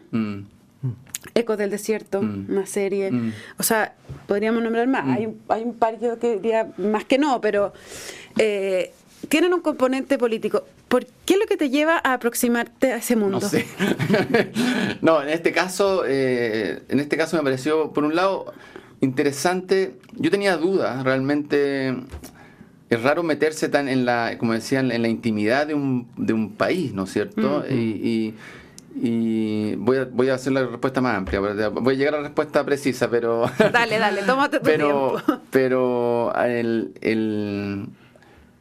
Ecos 1.34 1.58
del 1.58 1.70
Desierto, 1.70 2.20
una 2.20 2.66
serie. 2.66 3.12
O 3.58 3.64
sea, 3.64 3.96
podríamos 4.28 4.62
nombrar 4.62 4.88
más. 4.88 5.08
Hay, 5.08 5.28
un, 5.28 5.40
hay 5.48 5.64
un 5.64 5.74
par 5.74 5.98
que 5.98 6.36
diría 6.36 6.72
más 6.78 7.06
que 7.06 7.18
no, 7.18 7.40
pero 7.40 7.72
eh, 8.38 8.92
tienen 9.30 9.54
un 9.54 9.62
componente 9.62 10.18
político. 10.18 10.66
¿Por 10.90 11.06
qué 11.26 11.36
es 11.36 11.40
lo 11.40 11.46
que 11.46 11.56
te 11.56 11.70
lleva 11.70 12.02
a 12.04 12.14
aproximarte 12.14 12.92
a 12.92 12.98
ese 12.98 13.16
mundo? 13.16 13.40
No 13.40 13.48
sé. 13.48 13.66
no, 15.02 15.24
en 15.24 15.30
este 15.30 15.54
caso, 15.54 16.04
eh, 16.06 16.84
en 16.90 17.00
este 17.00 17.16
caso 17.16 17.38
me 17.38 17.44
pareció, 17.44 17.94
por 17.94 18.04
un 18.04 18.16
lado, 18.16 18.54
interesante. 19.00 19.96
Yo 20.14 20.30
tenía 20.30 20.58
dudas 20.58 21.04
realmente 21.04 21.96
es 22.96 23.04
raro 23.04 23.24
meterse 23.24 23.70
tan 23.70 23.88
en 23.88 24.06
la, 24.06 24.38
como 24.38 24.54
decían, 24.54 24.92
en 24.92 25.02
la 25.02 25.08
intimidad 25.08 25.68
de 25.68 25.74
un, 25.74 26.08
de 26.18 26.34
un 26.34 26.54
país, 26.54 26.94
¿no 26.94 27.04
es 27.04 27.12
cierto? 27.12 27.64
y, 27.70 28.34
y, 28.96 29.76
voy, 29.76 29.98
a, 29.98 30.06
voy 30.06 30.30
a 30.30 30.36
hacer 30.36 30.54
la 30.54 30.66
respuesta 30.66 31.02
más 31.02 31.18
amplia, 31.18 31.40
voy 31.40 31.96
a 31.96 31.98
llegar 31.98 32.14
a 32.16 32.18
la 32.18 32.24
respuesta 32.24 32.64
precisa, 32.64 33.10
pero... 33.10 33.46
Dale, 33.72 33.98
dale, 33.98 34.22
tómate 34.24 34.60
tu 34.60 34.66
pero, 34.66 35.22
tiempo. 35.24 35.42
Pero 35.50 36.34
el, 36.36 36.94
el, 37.02 37.88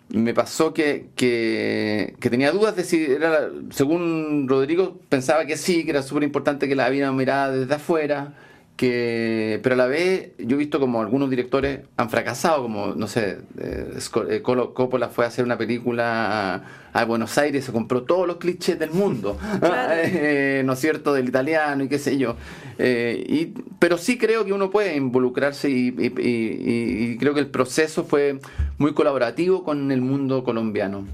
me 0.08 0.34
pasó 0.34 0.72
que, 0.72 1.08
que, 1.16 2.14
que, 2.20 2.30
tenía 2.30 2.50
dudas 2.52 2.76
de 2.76 2.84
si 2.84 3.04
era, 3.04 3.48
según 3.70 4.46
Rodrigo, 4.48 4.98
pensaba 5.08 5.44
que 5.44 5.56
sí, 5.56 5.84
que 5.84 5.90
era 5.90 6.02
súper 6.02 6.22
importante 6.22 6.68
que 6.68 6.76
la 6.76 6.88
viera 6.88 7.12
mirada 7.12 7.50
desde 7.52 7.74
afuera 7.74 8.34
que 8.76 9.60
pero 9.62 9.74
a 9.74 9.78
la 9.78 9.86
vez 9.86 10.32
yo 10.38 10.56
he 10.56 10.58
visto 10.58 10.80
como 10.80 11.00
algunos 11.00 11.28
directores 11.30 11.80
han 11.96 12.10
fracasado 12.10 12.62
como 12.62 12.94
no 12.94 13.06
sé 13.06 13.38
eh, 13.58 13.98
eh, 14.30 14.42
Coppola 14.42 15.08
fue 15.08 15.24
a 15.24 15.28
hacer 15.28 15.44
una 15.44 15.58
película 15.58 16.64
a, 16.92 17.04
Buenos 17.04 17.36
Aires 17.38 17.64
se 17.64 17.72
compró 17.72 18.02
todos 18.02 18.26
los 18.26 18.36
clichés 18.36 18.78
del 18.78 18.90
mundo 18.90 19.38
eh, 19.62 20.62
no 20.64 20.72
es 20.72 20.78
cierto 20.78 21.12
del 21.12 21.28
italiano 21.28 21.84
y 21.84 21.88
qué 21.88 21.98
sé 21.98 22.18
yo. 22.18 22.36
Y, 22.78 23.54
pero 23.78 23.96
sí 23.96 24.18
creo 24.18 24.44
que 24.44 24.52
uno 24.52 24.70
puede 24.70 24.96
involucrarse 24.96 25.70
y 25.70 27.16
creo 27.18 27.34
que 27.34 27.40
el 27.40 27.46
proceso 27.46 28.04
fue 28.04 28.40
muy 28.78 28.92
colaborativo 28.92 29.62
con 29.62 29.92
el 29.92 30.00
mundo 30.00 30.42
colombiano 30.42 31.06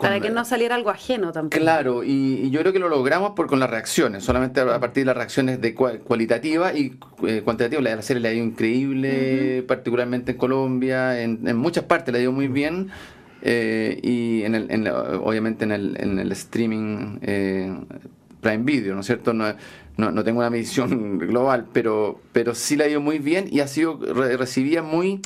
para 0.00 0.20
que 0.20 0.30
no 0.30 0.44
saliera 0.44 0.74
algo 0.74 0.90
ajeno 0.90 1.32
tampoco. 1.32 1.60
Claro, 1.60 2.02
y, 2.04 2.50
yo 2.50 2.60
creo 2.60 2.72
que 2.72 2.78
lo 2.78 2.88
logramos 2.88 3.32
por 3.32 3.46
con 3.46 3.60
las 3.60 3.70
reacciones, 3.70 4.24
solamente 4.24 4.60
a 4.60 4.80
partir 4.80 5.02
de 5.02 5.06
las 5.06 5.16
reacciones 5.16 5.60
de 5.60 5.74
cualitativas 5.74 6.74
y 6.76 6.98
eh, 7.26 7.42
cuantitativas. 7.44 7.84
La, 7.84 8.02
serie 8.02 8.20
le 8.20 8.28
ha 8.28 8.32
ido 8.32 8.44
increíble, 8.44 9.64
particularmente 9.66 10.32
en 10.32 10.38
Colombia, 10.38 11.20
en, 11.20 11.56
muchas 11.56 11.84
partes 11.84 12.12
le 12.12 12.18
ha 12.18 12.22
ido 12.22 12.32
muy 12.32 12.48
bien. 12.48 12.90
Eh, 13.42 13.98
y 14.02 14.42
en 14.42 14.54
el, 14.54 14.88
obviamente 14.88 15.64
en 15.64 15.72
el, 15.72 15.96
en 15.98 16.18
el 16.18 16.30
streaming 16.32 17.18
eh, 17.22 17.74
Prime 18.40 18.64
Video, 18.64 18.94
¿no 18.94 19.00
es 19.00 19.06
cierto? 19.06 19.32
No, 19.32 19.54
no, 19.96 20.24
tengo 20.24 20.40
una 20.40 20.50
medición 20.50 21.18
global, 21.18 21.66
pero, 21.72 22.20
pero 22.32 22.54
sí 22.54 22.76
le 22.76 22.84
ha 22.84 22.88
ido 22.88 23.00
muy 23.00 23.18
bien 23.18 23.46
y 23.50 23.60
ha 23.60 23.66
sido 23.66 23.98
recibida 24.36 24.82
muy 24.82 25.20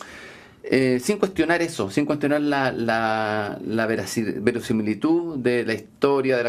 eh, 0.67 0.99
sin 0.99 1.19
cuestionar 1.19 1.61
eso, 1.61 1.91
sin 1.91 2.07
cuestionar 2.07 2.41
la, 2.41 2.73
la, 2.73 3.59
la 3.67 3.87
verosimilitud 3.87 5.37
de 5.37 5.63
la 5.67 5.75
historia, 5.75 6.39
de, 6.39 6.45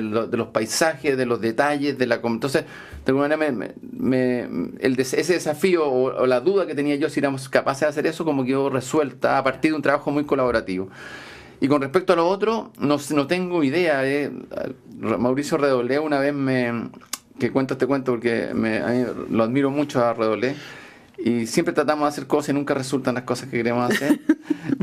la, 0.00 0.26
de, 0.26 0.36
los 0.38 0.48
paisajes, 0.48 1.18
de 1.18 1.26
los 1.26 1.38
detalles, 1.42 1.98
de 1.98 2.06
la... 2.06 2.18
Entonces, 2.24 2.64
de 3.04 3.10
alguna 3.12 3.36
manera, 3.36 3.74
me, 3.92 4.40
el, 4.80 4.98
ese 4.98 5.34
desafío 5.34 5.86
o, 5.86 6.26
la 6.26 6.40
duda 6.40 6.66
que 6.66 6.74
tenía 6.74 6.96
yo 6.96 7.10
si 7.10 7.20
éramos 7.20 7.50
capaces 7.50 7.82
de 7.82 7.86
hacer 7.88 8.06
eso, 8.06 8.24
como 8.24 8.42
quedó 8.46 8.70
resuelta 8.70 9.36
a 9.36 9.44
partir 9.44 9.72
de 9.72 9.76
un 9.76 9.82
trabajo 9.82 10.10
muy 10.10 10.24
colaborativo. 10.24 10.88
Y 11.60 11.68
con 11.68 11.82
respecto 11.82 12.14
a 12.14 12.16
lo 12.16 12.26
otro, 12.26 12.72
no, 12.78 12.96
no 13.10 13.26
tengo 13.26 13.62
idea. 13.62 14.00
Eh. 14.08 14.30
Mauricio 14.98 15.58
Redoblé 15.58 15.98
una 15.98 16.18
vez 16.20 16.32
me... 16.32 16.88
que 17.38 17.50
cuento 17.50 17.74
este 17.74 17.86
cuento 17.86 18.12
porque 18.12 18.48
me, 18.54 18.80
lo 19.30 19.44
admiro 19.44 19.70
mucho 19.70 20.02
a 20.02 20.14
Redoblé 20.14 20.56
y 21.18 21.46
siempre 21.46 21.74
tratamos 21.74 22.04
de 22.04 22.08
hacer 22.08 22.26
cosas 22.26 22.50
y 22.50 22.52
nunca 22.52 22.74
resultan 22.74 23.14
las 23.14 23.24
cosas 23.24 23.48
que 23.48 23.56
queremos 23.56 23.90
hacer. 23.90 24.20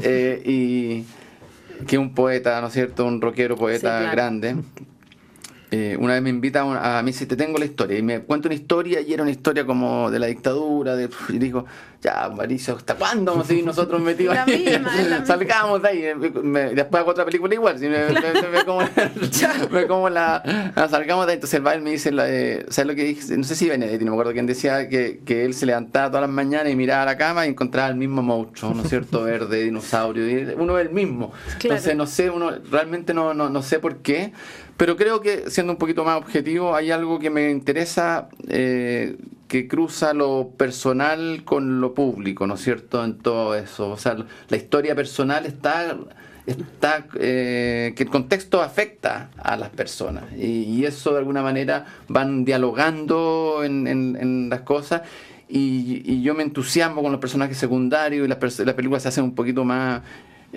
Eh, 0.01 0.41
y 0.45 1.85
que 1.85 1.97
un 1.97 2.13
poeta, 2.13 2.59
¿no 2.59 2.67
es 2.67 2.73
cierto? 2.73 3.05
Un 3.05 3.21
rockero 3.21 3.55
poeta 3.55 4.11
grande. 4.11 4.55
Eh, 5.71 5.97
una 5.99 6.13
vez 6.13 6.21
me 6.21 6.29
invita 6.29 6.97
a, 6.97 7.01
mí, 7.03 7.11
si 7.11 7.25
te 7.25 7.35
tengo 7.35 7.57
la 7.57 7.65
historia, 7.65 7.97
y 7.97 8.01
me 8.01 8.21
cuenta 8.21 8.47
una 8.47 8.55
historia, 8.55 9.01
y 9.01 9.13
era 9.13 9.23
una 9.23 9.31
historia 9.31 9.65
como 9.65 10.09
de 10.11 10.19
la 10.19 10.27
dictadura, 10.27 10.95
de, 10.95 11.09
y 11.29 11.37
digo, 11.37 11.65
ya, 12.05 12.29
Mauricio, 12.29 12.75
¿hasta 12.75 12.93
cuándo 12.93 13.31
vamos 13.31 13.45
a 13.45 13.47
seguir 13.49 13.65
nosotros 13.65 13.99
metidos 14.09 14.37
ahí? 14.37 14.65
Salgamos 15.25 15.81
de 15.81 15.89
ahí, 15.89 16.01
después 16.75 17.01
hago 17.01 17.11
otra 17.11 17.25
película 17.25 17.53
igual, 17.53 17.79
si 17.79 17.87
me, 17.87 18.09
me, 18.09 19.87
como, 19.87 20.09
la, 20.09 20.43
salgamos 20.89 21.25
de 21.25 21.31
ahí, 21.31 21.35
entonces 21.35 21.55
el 21.55 21.63
baile 21.63 21.83
me 21.83 21.91
dice, 21.91 22.11
la, 22.11 22.25
¿sabes 22.69 22.87
lo 22.87 22.95
que 22.95 23.03
dije? 23.05 23.37
No 23.37 23.43
sé 23.43 23.55
si 23.55 23.67
Benedetti, 23.67 24.05
no 24.05 24.11
me 24.11 24.17
acuerdo 24.17 24.33
quién 24.33 24.45
decía 24.45 24.87
que, 24.87 25.21
que 25.25 25.45
él 25.45 25.55
se 25.55 25.65
levantaba 25.65 26.09
todas 26.09 26.21
las 26.21 26.29
mañanas 26.29 26.71
y 26.71 26.75
miraba 26.75 27.03
a 27.03 27.05
la 27.05 27.17
cama 27.17 27.47
y 27.47 27.49
encontraba 27.49 27.89
el 27.89 27.95
mismo 27.95 28.21
monstruo, 28.21 28.73
¿no 28.73 28.83
es 28.83 28.89
cierto? 28.89 29.23
Verde, 29.25 29.63
dinosaurio, 29.63 30.55
uno 30.57 30.77
es 30.77 30.87
el 30.87 30.93
mismo. 30.93 31.33
Entonces, 31.63 31.95
no 31.95 32.05
sé, 32.05 32.29
uno 32.29 32.51
realmente 32.69 33.13
no, 33.13 33.33
no, 33.33 33.49
no 33.49 33.63
sé 33.63 33.79
por 33.79 33.97
qué, 33.97 34.31
pero 34.77 34.95
creo 34.95 35.21
que, 35.21 35.49
siendo 35.49 35.73
un 35.73 35.79
poquito 35.79 36.03
más 36.03 36.17
objetivo, 36.17 36.75
hay 36.75 36.91
algo 36.91 37.17
que 37.17 37.29
me 37.29 37.49
interesa 37.49 38.27
eh, 38.47 39.17
que 39.55 39.69
cruza 39.69 40.13
lo 40.13 40.49
personal 40.57 41.43
con 41.45 41.79
lo 41.79 41.93
público, 41.93 42.45
¿no 42.45 42.55
es 42.55 42.61
cierto? 42.61 43.05
En 43.05 43.17
todo 43.19 43.55
eso. 43.55 43.89
O 43.89 43.97
sea, 43.97 44.17
la 44.49 44.57
historia 44.57 44.95
personal 44.95 45.45
está 45.45 45.95
está 46.45 47.07
eh, 47.15 47.93
que 47.95 48.03
el 48.03 48.09
contexto 48.09 48.61
afecta 48.61 49.31
a 49.37 49.55
las 49.55 49.69
personas 49.69 50.25
y, 50.37 50.83
eso 50.85 51.13
de 51.13 51.19
alguna 51.19 51.41
manera 51.41 51.85
van 52.07 52.45
dialogando 52.45 53.61
en, 53.63 54.49
las 54.49 54.61
cosas 54.61 55.01
y, 55.47 56.21
yo 56.21 56.35
me 56.35 56.43
entusiasmo 56.43 57.01
con 57.01 57.11
los 57.11 57.21
personajes 57.21 57.57
secundarios 57.57 58.25
y 58.25 58.27
las 58.27 58.37
películas 58.37 59.03
se 59.03 59.07
hacen 59.07 59.23
un 59.23 59.33
poquito 59.35 59.63
más 59.63 60.01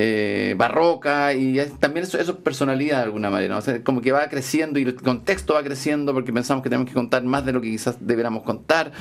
eh, 0.00 0.54
barroca 0.56 1.34
y 1.34 1.58
también 1.80 2.04
eso, 2.04 2.20
es 2.20 2.30
personalidad 2.30 2.98
de 2.98 3.02
alguna 3.02 3.30
manera, 3.30 3.58
como 3.82 4.00
que 4.00 4.12
va 4.12 4.28
creciendo 4.28 4.78
y 4.78 4.84
el 4.84 4.94
contexto 4.94 5.54
va 5.54 5.64
creciendo 5.64 6.14
porque 6.14 6.32
pensamos 6.32 6.62
que 6.62 6.70
tenemos 6.70 6.88
que 6.88 6.94
contar 6.94 7.24
más 7.24 7.44
de 7.44 7.52
lo 7.52 7.60
que 7.60 7.68
quizás 7.68 7.96
deberíamos 7.98 8.44
contar. 8.44 8.92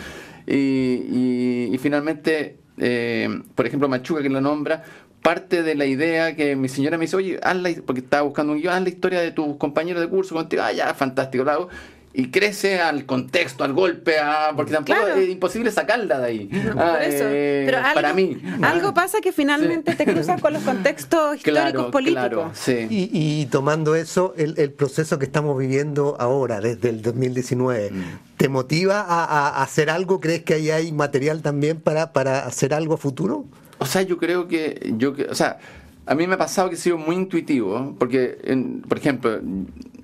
Y, 0.47 1.77
finalmente, 1.79 2.57
eh, 2.79 3.29
por 3.53 3.67
ejemplo, 3.67 3.87
Machuca 3.87 4.23
que 4.23 4.29
lo 4.29 4.41
nombra, 4.41 4.83
parte 5.21 5.61
de 5.61 5.75
la 5.75 5.85
idea 5.85 6.35
que 6.35 6.55
mi 6.55 6.67
señora 6.67 6.97
me 6.97 7.05
dice, 7.05 7.17
oye, 7.17 7.39
hazla, 7.43 7.69
porque 7.85 8.01
estaba 8.01 8.23
buscando 8.23 8.53
un 8.53 8.59
guion, 8.59 8.73
haz 8.73 8.81
la 8.81 8.89
historia 8.89 9.21
de 9.21 9.29
tus 9.29 9.55
compañeros 9.57 10.01
de 10.01 10.09
curso 10.09 10.33
contigo, 10.33 10.63
ah, 10.65 10.71
ya, 10.71 10.95
fantástico, 10.95 11.43
lo 11.43 11.69
y 12.17 12.31
crece 12.31 12.81
al 12.81 13.05
contexto, 13.05 13.63
al 13.63 13.73
golpe, 13.73 14.17
a, 14.17 14.51
porque 14.55 14.71
tampoco 14.71 15.05
es 15.05 15.29
imposible 15.29 15.69
sacarla 15.69 16.17
de 16.17 16.25
ahí. 16.25 16.49
Ah, 16.75 16.97
eh, 16.99 17.61
Pero 17.63 17.77
algo, 17.77 17.93
para 17.93 18.13
mí. 18.15 18.41
Algo 18.63 18.91
pasa 18.95 19.19
que 19.21 19.31
finalmente 19.31 19.93
te 19.93 20.03
cruzas 20.03 20.41
con 20.41 20.51
los 20.51 20.63
contextos 20.63 21.35
históricos 21.45 21.91
políticos. 21.91 22.57
y, 22.67 23.45
tomando 23.51 23.93
eso, 23.93 24.33
el, 24.35 24.71
proceso 24.71 25.19
que 25.19 25.25
estamos 25.25 25.59
viviendo 25.59 26.17
ahora, 26.19 26.59
desde 26.59 26.89
el 26.89 27.03
2019, 27.03 27.91
mm. 27.91 28.03
¿te 28.35 28.49
motiva 28.49 29.05
a, 29.07 29.61
hacer 29.61 29.91
algo? 29.91 30.19
¿Crees 30.19 30.41
que 30.41 30.55
ahí 30.55 30.71
hay 30.71 30.91
material 30.91 31.43
también 31.43 31.79
para, 31.79 32.13
para 32.13 32.47
hacer 32.47 32.73
algo 32.73 32.97
futuro? 32.97 33.45
O 33.77 33.85
sea, 33.85 34.01
yo 34.01 34.17
creo 34.17 34.47
que, 34.47 34.91
yo, 34.97 35.13
o 35.29 35.35
sea, 35.35 35.59
a 36.07 36.15
mí 36.15 36.25
me 36.25 36.33
ha 36.33 36.39
pasado 36.39 36.69
que 36.69 36.75
he 36.77 36.79
sido 36.79 36.97
muy 36.97 37.15
intuitivo, 37.15 37.95
porque, 37.99 38.39
por 38.87 38.97
ejemplo, 38.97 39.39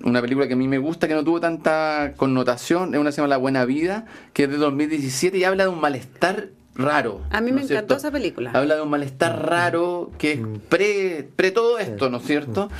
una 0.04 0.20
película 0.20 0.46
que 0.46 0.52
a 0.52 0.56
mí 0.56 0.68
me 0.68 0.78
gusta, 0.78 1.08
que 1.08 1.14
no 1.14 1.24
tuvo 1.24 1.40
tanta 1.40 2.12
connotación, 2.16 2.94
es 2.94 3.00
una 3.00 3.08
que 3.08 3.12
se 3.12 3.16
llama 3.16 3.28
La 3.28 3.36
Buena 3.38 3.64
Vida, 3.64 4.04
que 4.32 4.44
es 4.44 4.50
de 4.50 4.58
2017 4.58 5.38
y 5.38 5.44
habla 5.44 5.64
de 5.64 5.70
un 5.70 5.80
malestar 5.80 6.50
raro. 6.74 7.22
A 7.30 7.40
mí 7.40 7.52
me 7.52 7.62
encantó 7.62 7.96
esa 7.96 8.10
película. 8.10 8.50
Habla 8.52 8.76
de 8.76 8.82
un 8.82 8.90
malestar 8.90 9.48
raro 9.48 10.10
que 10.18 10.32
es 10.32 10.40
mm. 10.40 10.56
pre, 10.68 11.28
pre 11.34 11.50
todo 11.50 11.78
esto, 11.78 12.10
¿no 12.10 12.18
es 12.18 12.24
cierto? 12.24 12.70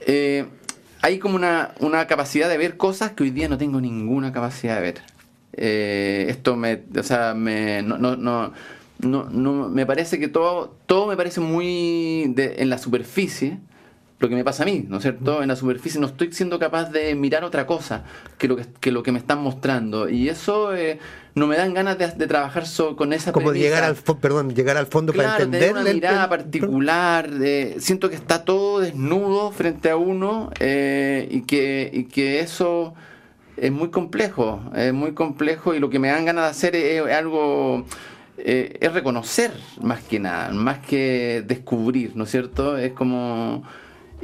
Eh, 0.00 0.46
hay 1.00 1.18
como 1.18 1.36
una, 1.36 1.72
una 1.78 2.06
capacidad 2.06 2.48
de 2.48 2.58
ver 2.58 2.76
cosas 2.76 3.12
que 3.12 3.22
hoy 3.22 3.30
día 3.30 3.48
no 3.48 3.56
tengo 3.56 3.80
ninguna 3.80 4.32
capacidad 4.32 4.76
de 4.76 4.80
ver. 4.80 5.02
Eh, 5.52 6.26
esto 6.28 6.56
me, 6.56 6.82
o 6.98 7.02
sea, 7.04 7.34
me, 7.34 7.82
no, 7.82 7.98
no, 7.98 8.16
no, 8.16 8.52
no, 8.98 9.68
me 9.68 9.86
parece 9.86 10.18
que 10.18 10.26
todo, 10.26 10.76
todo 10.86 11.06
me 11.06 11.16
parece 11.16 11.40
muy 11.40 12.34
en 12.36 12.68
la 12.68 12.78
superficie 12.78 13.60
lo 14.18 14.28
que 14.28 14.34
me 14.34 14.44
pasa 14.44 14.62
a 14.62 14.66
mí, 14.66 14.86
¿no 14.88 14.98
es 14.98 15.02
cierto? 15.02 15.42
En 15.42 15.48
la 15.48 15.56
superficie 15.56 16.00
no 16.00 16.06
estoy 16.06 16.32
siendo 16.32 16.58
capaz 16.58 16.90
de 16.90 17.14
mirar 17.14 17.44
otra 17.44 17.66
cosa 17.66 18.04
que 18.38 18.48
lo 18.48 18.56
que, 18.56 18.64
que 18.80 18.92
lo 18.92 19.02
que 19.02 19.12
me 19.12 19.18
están 19.18 19.40
mostrando. 19.40 20.08
Y 20.08 20.28
eso 20.28 20.74
eh, 20.74 20.98
no 21.34 21.46
me 21.46 21.56
dan 21.56 21.74
ganas 21.74 21.98
de, 21.98 22.26
trabajar 22.26 22.64
con 22.96 23.12
esa 23.12 23.32
Como 23.32 23.52
llegar 23.52 23.84
al, 23.84 23.96
perdón, 23.96 24.54
llegar 24.54 24.76
al 24.76 24.86
fondo 24.86 25.12
para 25.12 25.36
entender. 25.36 25.72
una 25.72 25.82
mirada 25.82 26.28
particular. 26.28 27.28
siento 27.78 28.08
que 28.08 28.16
está 28.16 28.44
todo 28.44 28.80
desnudo 28.80 29.50
frente 29.50 29.90
a 29.90 29.96
uno 29.96 30.50
eh, 30.60 31.28
y, 31.30 31.42
que, 31.42 31.90
y 31.92 32.04
que 32.04 32.40
eso 32.40 32.94
es 33.56 33.72
muy 33.72 33.90
complejo. 33.90 34.62
Es 34.76 34.92
muy 34.92 35.12
complejo 35.12 35.74
y 35.74 35.80
lo 35.80 35.90
que 35.90 35.98
me 35.98 36.08
dan 36.08 36.24
ganas 36.24 36.44
de 36.44 36.50
hacer 36.50 36.76
es 36.76 37.02
algo 37.12 37.84
eh, 38.36 38.78
es 38.80 38.92
reconocer 38.92 39.52
más 39.80 40.02
que 40.02 40.18
nada, 40.18 40.50
más 40.50 40.78
que 40.80 41.44
descubrir, 41.46 42.12
¿no 42.14 42.24
es 42.24 42.30
cierto? 42.30 42.76
Es 42.78 42.92
como... 42.92 43.62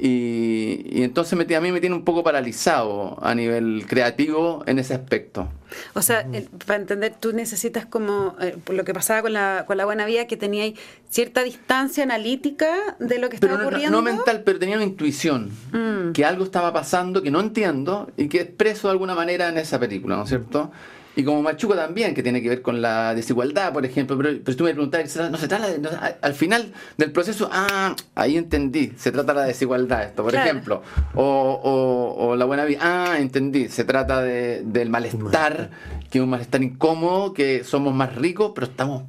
Y, 0.03 1.03
entonces 1.03 1.39
me, 1.39 1.55
a 1.55 1.61
mí 1.61 1.73
me 1.73 1.81
tiene 1.81 1.95
un 1.95 2.05
poco 2.05 2.25
paralizado 2.25 3.19
a 3.23 3.35
nivel 3.35 3.85
creativo 3.87 4.63
en 4.67 4.79
ese 4.79 4.95
aspecto. 4.95 5.49
O 5.95 6.01
sea, 6.03 6.27
para 6.67 6.81
entender, 6.81 7.15
tú 7.21 7.33
necesitas 7.33 7.85
como 7.85 8.35
eh, 8.41 8.57
lo 8.73 8.85
que 8.85 8.95
pasaba 8.95 9.23
con 9.23 9.35
la, 9.35 9.65
con 9.67 9.77
la 9.77 9.85
buena 9.85 10.07
vida, 10.07 10.27
que 10.27 10.37
tenía 10.37 10.73
cierta 11.11 11.43
distancia 11.43 12.03
analítica 12.03 12.97
de 12.99 13.19
lo 13.19 13.29
que 13.29 13.37
estaba 13.37 13.61
ocurriendo. 13.61 13.91
No, 13.91 14.03
mental, 14.03 14.43
pero 14.45 14.59
tenía 14.59 14.77
una 14.77 14.85
intuición, 14.85 15.51
mm. 15.73 16.13
que 16.13 16.25
algo 16.25 16.45
estaba 16.45 16.73
pasando 16.73 17.23
que 17.23 17.31
no 17.31 17.41
entiendo 17.41 18.11
y 18.17 18.29
que 18.29 18.41
expreso 18.41 18.89
de 18.89 18.93
alguna 18.93 19.15
manera 19.15 19.49
en 19.49 19.59
esa 19.59 19.79
película, 19.79 20.17
¿no 20.17 20.23
es 20.23 20.29
cierto? 20.31 20.73
Y 21.17 21.25
como 21.25 21.43
Machuco 21.43 21.75
también, 21.75 22.15
que 22.15 22.23
tiene 22.23 22.41
que 22.41 22.49
ver 22.49 22.63
con 22.63 22.81
la 22.81 23.15
desigualdad, 23.15 23.73
por 23.73 23.85
ejemplo. 23.85 24.17
Pero, 24.17 24.39
pero 24.45 24.57
tú 24.57 24.65
me 24.65 24.73
preguntas, 24.73 25.17
no 25.31 25.37
se 25.37 25.49
trata 25.49 25.69
de, 25.69 25.89
al 26.21 26.35
final 26.35 26.73
del 26.97 27.11
proceso, 27.11 27.49
ah, 27.53 27.97
ahí 28.15 28.37
entendí, 28.37 28.93
se 28.97 29.11
trata 29.11 29.35
de 29.35 29.41
la 29.41 29.47
desigualdad 29.47 30.05
esto, 30.05 30.23
por 30.23 30.35
ejemplo. 30.35 30.83
O, 31.15 32.17
o, 32.17 32.37
la 32.37 32.45
buena 32.45 32.65
vida, 32.65 32.79
ah, 32.83 33.19
entendí, 33.19 33.69
se 33.69 33.85
trata 33.85 34.23
de, 34.23 34.63
del 34.65 34.89
malestar, 34.89 35.71
que 36.11 36.19
es 36.19 36.25
un 36.25 36.31
malestar 36.31 36.63
incómodo, 36.63 37.33
que 37.33 37.65
somos 37.65 37.93
más 37.93 38.15
ricos, 38.15 38.53
pero 38.55 38.67
estamos 38.67 39.03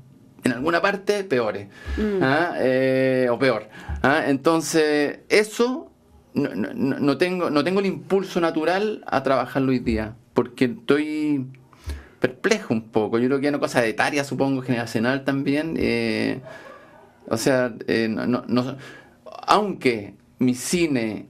en 0.44 0.54
alguna 0.54 0.82
parte 0.82 1.24
peores. 1.24 1.68
Mm. 1.98 2.24
¿ah? 2.24 2.54
Eh, 2.58 3.28
o 3.30 3.38
peor. 3.38 3.70
¿ah? 4.02 4.24
Entonces, 4.26 5.20
eso 5.30 5.92
no, 6.34 6.56
no, 6.56 6.74
no, 6.74 7.18
tengo, 7.18 7.50
no 7.52 7.64
tengo 7.64 7.80
el 7.80 7.86
impulso 7.86 8.42
natural 8.42 9.04
a 9.06 9.22
trabajarlo 9.22 9.72
hoy 9.72 9.80
día, 9.80 10.16
porque 10.34 10.66
estoy 10.66 11.46
perplejo 12.22 12.74
un 12.74 12.84
poco. 12.84 13.18
Yo 13.18 13.28
creo 13.28 13.42
que 13.42 13.48
es 13.48 13.52
una 13.52 13.60
cosa 13.60 13.86
etaria, 13.86 14.24
supongo, 14.24 14.62
generacional 14.62 15.26
también. 15.26 15.76
Eh, 15.78 16.40
o 17.28 17.36
sea, 17.36 17.74
eh, 17.88 18.08
no, 18.08 18.26
no, 18.48 18.78
aunque 19.48 20.14
mi 20.40 20.54
cine 20.54 21.26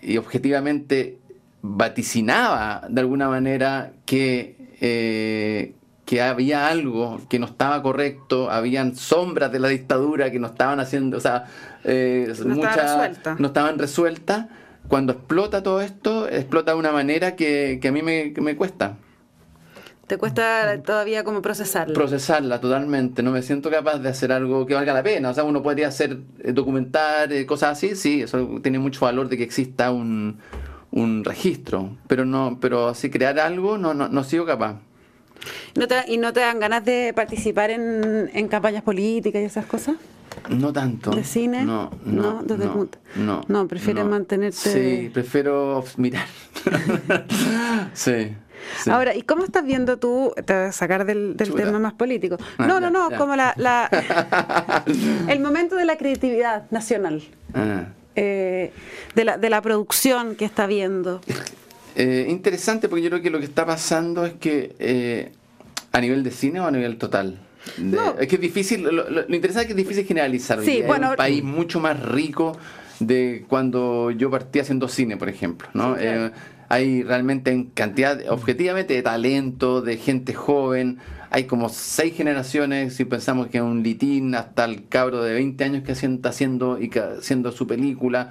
y 0.00 0.16
objetivamente 0.16 1.18
vaticinaba 1.60 2.86
de 2.88 3.00
alguna 3.00 3.28
manera 3.28 3.92
que, 4.06 4.56
eh, 4.80 5.74
que 6.06 6.22
había 6.22 6.68
algo 6.68 7.20
que 7.28 7.40
no 7.40 7.46
estaba 7.46 7.82
correcto, 7.82 8.48
habían 8.50 8.94
sombras 8.94 9.50
de 9.50 9.58
la 9.58 9.68
dictadura 9.68 10.30
que 10.30 10.38
no 10.38 10.46
estaban 10.46 10.78
haciendo, 10.78 11.18
o 11.18 11.20
sea, 11.20 11.46
no, 11.84 12.54
muchas 12.54 13.18
no 13.38 13.48
estaban 13.48 13.78
resueltas. 13.78 14.46
Cuando 14.86 15.12
explota 15.12 15.62
todo 15.62 15.82
esto, 15.82 16.28
explota 16.28 16.72
de 16.72 16.78
una 16.78 16.92
manera 16.92 17.34
que, 17.34 17.78
que 17.82 17.88
a 17.88 17.92
mí 17.92 18.02
me, 18.02 18.32
me 18.40 18.56
cuesta. 18.56 18.96
¿Te 20.08 20.16
cuesta 20.16 20.80
todavía 20.82 21.22
como 21.22 21.42
procesarla? 21.42 21.92
Procesarla 21.92 22.58
totalmente. 22.60 23.22
No 23.22 23.30
me 23.30 23.42
siento 23.42 23.70
capaz 23.70 23.98
de 23.98 24.08
hacer 24.08 24.32
algo 24.32 24.64
que 24.64 24.72
valga 24.72 24.94
la 24.94 25.02
pena. 25.02 25.28
O 25.28 25.34
sea, 25.34 25.44
uno 25.44 25.62
podría 25.62 25.88
hacer, 25.88 26.18
eh, 26.42 26.52
documentar, 26.52 27.30
eh, 27.30 27.44
cosas 27.44 27.72
así. 27.72 27.94
Sí, 27.94 28.22
eso 28.22 28.58
tiene 28.62 28.78
mucho 28.78 29.04
valor 29.04 29.28
de 29.28 29.36
que 29.36 29.42
exista 29.42 29.90
un, 29.92 30.38
un 30.92 31.24
registro. 31.24 31.90
Pero 32.06 32.24
no, 32.24 32.56
pero 32.58 32.88
así 32.88 33.10
crear 33.10 33.38
algo 33.38 33.76
no, 33.76 33.92
no, 33.92 34.08
no 34.08 34.24
sigo 34.24 34.46
capaz. 34.46 34.76
¿No 35.76 35.86
te, 35.86 35.96
¿Y 36.08 36.16
no 36.16 36.32
te 36.32 36.40
dan 36.40 36.58
ganas 36.58 36.86
de 36.86 37.12
participar 37.14 37.70
en, 37.70 38.30
en 38.32 38.48
campañas 38.48 38.82
políticas 38.82 39.42
y 39.42 39.44
esas 39.44 39.66
cosas? 39.66 39.96
No 40.48 40.72
tanto. 40.72 41.10
¿De 41.10 41.22
cine? 41.22 41.64
No, 41.64 41.90
no. 42.06 42.42
No, 42.42 42.56
no, 42.56 42.88
no, 43.16 43.42
no 43.46 43.68
prefieres 43.68 44.06
mantenerte. 44.06 44.56
Sí, 44.56 45.10
prefiero 45.12 45.84
mirar. 45.98 46.26
sí. 47.92 48.34
Ahora, 48.86 49.14
¿y 49.14 49.22
cómo 49.22 49.44
estás 49.44 49.64
viendo 49.64 49.98
tú, 49.98 50.32
te 50.44 50.52
voy 50.52 50.62
a 50.64 50.72
sacar 50.72 51.04
del, 51.04 51.36
tema 51.36 51.78
más 51.78 51.94
político? 51.94 52.36
Ah, 52.58 52.66
no, 52.66 52.80
no, 52.80 52.90
no, 52.90 53.10
como 53.16 53.36
la, 53.36 53.54
el 55.28 55.40
momento 55.40 55.76
de 55.76 55.84
la 55.84 55.96
creatividad 55.96 56.70
nacional, 56.70 57.22
ah. 57.54 57.86
eh, 58.16 58.72
de, 59.14 59.24
la, 59.24 59.38
de 59.38 59.50
la 59.50 59.62
producción 59.62 60.36
que 60.36 60.44
está 60.44 60.66
viendo. 60.66 61.20
Eh, 61.96 62.26
interesante 62.28 62.88
porque 62.88 63.02
yo 63.02 63.10
creo 63.10 63.22
que 63.22 63.30
lo 63.30 63.38
que 63.38 63.46
está 63.46 63.66
pasando 63.66 64.24
es 64.24 64.34
que 64.34 64.76
eh, 64.78 65.32
a 65.90 66.00
nivel 66.00 66.22
de 66.22 66.30
cine 66.30 66.60
o 66.60 66.66
a 66.66 66.70
nivel 66.70 66.96
total. 66.96 67.40
Es 68.18 68.28
que 68.28 68.36
es 68.36 68.40
difícil, 68.40 68.84
lo, 68.84 69.20
interesante 69.34 69.62
es 69.62 69.66
que 69.66 69.72
es 69.72 69.76
difícil 69.76 70.06
generalizar. 70.06 70.62
Sí, 70.62 70.82
bueno, 70.86 71.06
es 71.06 71.10
un 71.10 71.16
país 71.16 71.42
mucho 71.42 71.80
más 71.80 72.00
rico 72.00 72.56
de 73.00 73.44
cuando 73.48 74.10
yo 74.10 74.30
partí 74.30 74.60
haciendo 74.60 74.88
cine, 74.88 75.16
por 75.16 75.28
ejemplo. 75.28 75.68
¿no? 75.74 75.96
Hay 76.68 77.02
realmente 77.02 77.50
en 77.50 77.64
cantidad, 77.66 78.20
objetivamente, 78.28 78.94
de 78.94 79.02
talento, 79.02 79.80
de 79.80 79.96
gente 79.96 80.34
joven. 80.34 80.98
Hay 81.30 81.44
como 81.44 81.68
seis 81.68 82.14
generaciones, 82.14 82.94
si 82.94 83.04
pensamos 83.04 83.48
que 83.48 83.60
un 83.60 83.82
litín 83.82 84.34
hasta 84.34 84.64
el 84.64 84.88
cabro 84.88 85.22
de 85.22 85.34
20 85.34 85.64
años 85.64 85.82
que 85.84 85.92
está 85.92 86.28
haciendo, 86.28 86.78
y 86.80 86.90
haciendo 86.98 87.52
su 87.52 87.66
película. 87.66 88.30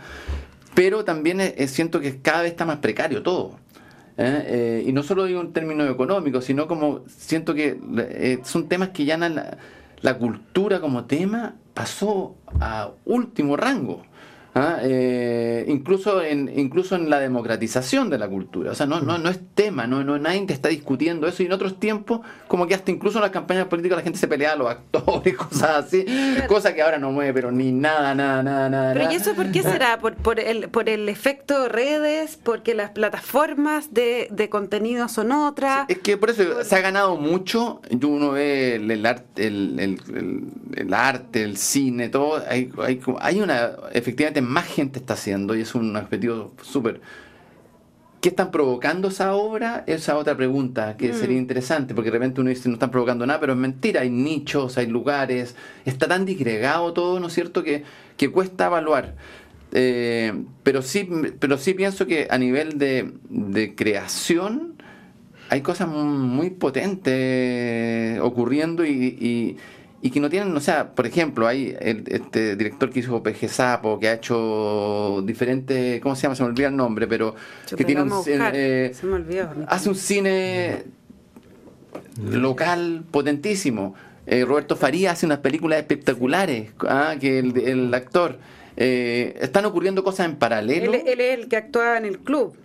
Pero 0.76 1.04
también 1.04 1.42
siento 1.68 2.00
que 2.00 2.22
cada 2.22 2.44
vez 2.44 2.52
está 2.52 2.66
más 2.66 2.78
precario 2.78 3.24
todo. 3.24 3.58
¿eh? 4.18 4.44
Eh, 4.48 4.84
y 4.88 4.92
no 4.92 5.04
solo 5.04 5.26
digo 5.26 5.42
en 5.42 5.54
términos 5.54 5.90
económicos, 5.90 6.46
sino 6.46 6.68
como 6.68 7.02
siento 7.08 7.54
que 7.54 7.80
eh, 7.98 8.40
son 8.44 8.68
temas 8.68 8.90
que 8.90 9.06
ya 9.06 9.18
la, 9.18 9.58
la 10.02 10.18
cultura 10.18 10.82
como 10.82 11.06
tema 11.06 11.56
pasó 11.74 12.36
a 12.60 12.92
último 13.06 13.56
rango. 13.58 14.04
¿Ah? 14.58 14.80
Eh, 14.82 15.66
incluso, 15.68 16.22
en, 16.22 16.52
incluso 16.58 16.96
en 16.96 17.10
la 17.10 17.20
democratización 17.20 18.10
de 18.10 18.18
la 18.18 18.28
cultura. 18.28 18.72
O 18.72 18.76
sea, 18.76 18.86
no, 18.86 19.02
no, 19.02 19.18
no 19.18 19.30
es 19.30 19.40
tema, 19.56 19.88
no, 19.88 20.04
no, 20.04 20.18
nadie 20.18 20.46
te 20.46 20.54
está 20.54 20.70
discutiendo 20.70 21.28
eso. 21.28 21.44
Y 21.44 21.48
en 21.48 21.54
otros 21.54 21.80
tiempos, 21.80 22.22
como 22.48 22.68
que 22.68 22.76
hasta 22.76 22.92
incluso 22.92 23.18
en 23.18 23.24
las 23.24 23.32
campañas 23.32 23.68
políticas 23.68 23.98
la 23.98 24.04
gente 24.04 24.20
se 24.20 24.28
pelea 24.28 24.54
a 24.54 24.56
los 24.56 24.70
actores, 24.70 25.36
cosas 25.38 25.86
así, 25.86 26.06
cosas 26.48 26.74
que 26.74 26.82
ahora 26.82 26.98
no 26.98 27.12
mueve, 27.12 27.34
pero 27.34 27.52
ni 27.52 27.72
nada, 27.72 28.14
nada, 28.16 28.44
nada, 28.44 28.70
nada. 28.70 28.94
Pero 28.94 29.12
¿y 29.12 29.16
eso 29.16 29.34
por 29.34 29.52
qué 29.52 29.64
será? 29.64 30.00
¿Por, 30.00 30.16
por, 30.16 30.40
el, 30.40 30.70
por 30.70 30.90
el 30.90 31.10
efecto 31.10 31.70
redes? 31.70 32.38
¿Porque 32.42 32.74
las 32.74 32.92
plataformas 32.92 33.94
de, 33.94 34.28
de 34.32 34.50
contenido 34.50 35.08
son 35.08 35.32
otras? 35.32 35.88
es 35.88 36.00
que 36.00 36.18
por 36.18 36.30
eso 36.30 36.64
se 36.64 36.76
ha 36.76 36.82
ganado 36.82 37.18
mucho. 37.18 37.82
Uno 38.02 38.32
ve 38.32 38.76
el, 38.76 39.06
arte, 39.06 39.48
el, 39.48 39.80
el, 39.80 40.44
el, 40.76 40.94
arte, 40.94 41.44
el 41.44 41.58
cine, 41.58 42.10
todo. 42.10 42.42
Hay, 42.48 42.72
hay, 42.84 43.00
hay 43.20 43.42
una, 43.42 43.72
efectivamente, 43.92 44.42
más 44.48 44.66
gente 44.66 45.00
está 45.00 45.14
haciendo 45.14 45.56
y 45.56 45.62
es 45.62 45.76
un 45.76 45.96
objetivo 45.96 46.54
súper... 46.62 47.02
¿Qué 48.22 48.30
están 48.30 48.50
provocando 48.50 49.10
esa 49.10 49.36
obra? 49.36 49.84
Esa 49.86 50.18
otra 50.18 50.36
pregunta 50.36 50.98
que 50.98 51.10
mm. 51.14 51.16
sería 51.16 51.38
interesante, 51.38 51.94
porque 51.94 52.10
de 52.10 52.18
repente 52.18 52.42
uno 52.42 52.50
dice 52.50 52.68
no 52.68 52.74
están 52.74 52.90
provocando 52.90 53.28
nada, 53.28 53.40
pero 53.40 53.54
es 53.54 53.60
mentira, 53.60 54.02
hay 54.02 54.10
nichos, 54.10 54.78
hay 54.78 54.88
lugares, 54.88 55.56
está 55.86 56.08
tan 56.08 56.26
disgregado 56.26 56.94
todo, 56.94 57.20
¿no 57.20 57.28
es 57.28 57.34
cierto?, 57.34 57.64
que, 57.64 57.84
que 58.18 58.32
cuesta 58.32 58.66
evaluar. 58.66 59.16
Eh, 59.72 60.34
pero, 60.64 60.82
sí, 60.82 61.08
pero 61.40 61.58
sí 61.58 61.74
pienso 61.76 62.08
que 62.08 62.28
a 62.30 62.38
nivel 62.38 62.80
de, 62.80 63.12
de 63.30 63.76
creación 63.76 64.78
hay 65.50 65.62
cosas 65.62 65.88
muy 65.88 66.50
potentes 66.50 68.20
ocurriendo 68.20 68.86
y, 68.86 68.92
y, 68.92 69.58
que 70.02 70.20
no 70.20 70.30
tienen, 70.30 70.56
o 70.56 70.60
sea, 70.60 70.92
por 70.92 71.08
ejemplo, 71.08 71.48
hay 71.48 71.76
el, 71.80 72.04
este 72.08 72.56
director 72.56 72.90
que 72.90 73.00
hizo 73.00 73.22
PG 73.22 73.50
Sapo, 73.50 74.00
que 74.00 74.08
ha 74.08 74.14
hecho 74.14 75.22
diferentes, 75.26 76.00
¿cómo 76.02 76.16
se 76.16 76.24
llama? 76.24 76.36
Se 76.36 76.44
me 76.44 76.50
olvida 76.50 76.68
el 76.68 76.76
nombre, 76.76 77.08
pero 77.08 77.36
que 77.76 77.84
tiene 77.84 78.04
un, 78.04 78.12
eh, 78.28 78.92
se 78.94 79.06
me 79.06 79.16
olvidó. 79.16 79.50
hace 79.68 79.90
un 79.90 79.96
cine 79.96 80.84
local 82.32 83.04
potentísimo. 83.10 83.96
Eh, 84.26 84.44
Roberto 84.46 84.76
Faría 84.76 85.12
hace 85.12 85.26
unas 85.26 85.40
películas 85.40 85.80
espectaculares, 85.80 86.72
ah, 86.82 87.16
que 87.20 87.40
el, 87.40 87.58
el 87.58 87.94
actor. 87.94 88.38
Eh, 88.80 89.36
están 89.42 89.66
ocurriendo 89.66 90.04
cosas 90.04 90.28
en 90.28 90.36
paralelo. 90.36 90.94
Él, 90.94 91.02
él, 91.08 91.20
es 91.20 91.40
el 91.40 91.48
que 91.48 91.58
actuaba 91.58 91.98
en 91.98 92.06
el 92.06 92.20
club. 92.20 92.56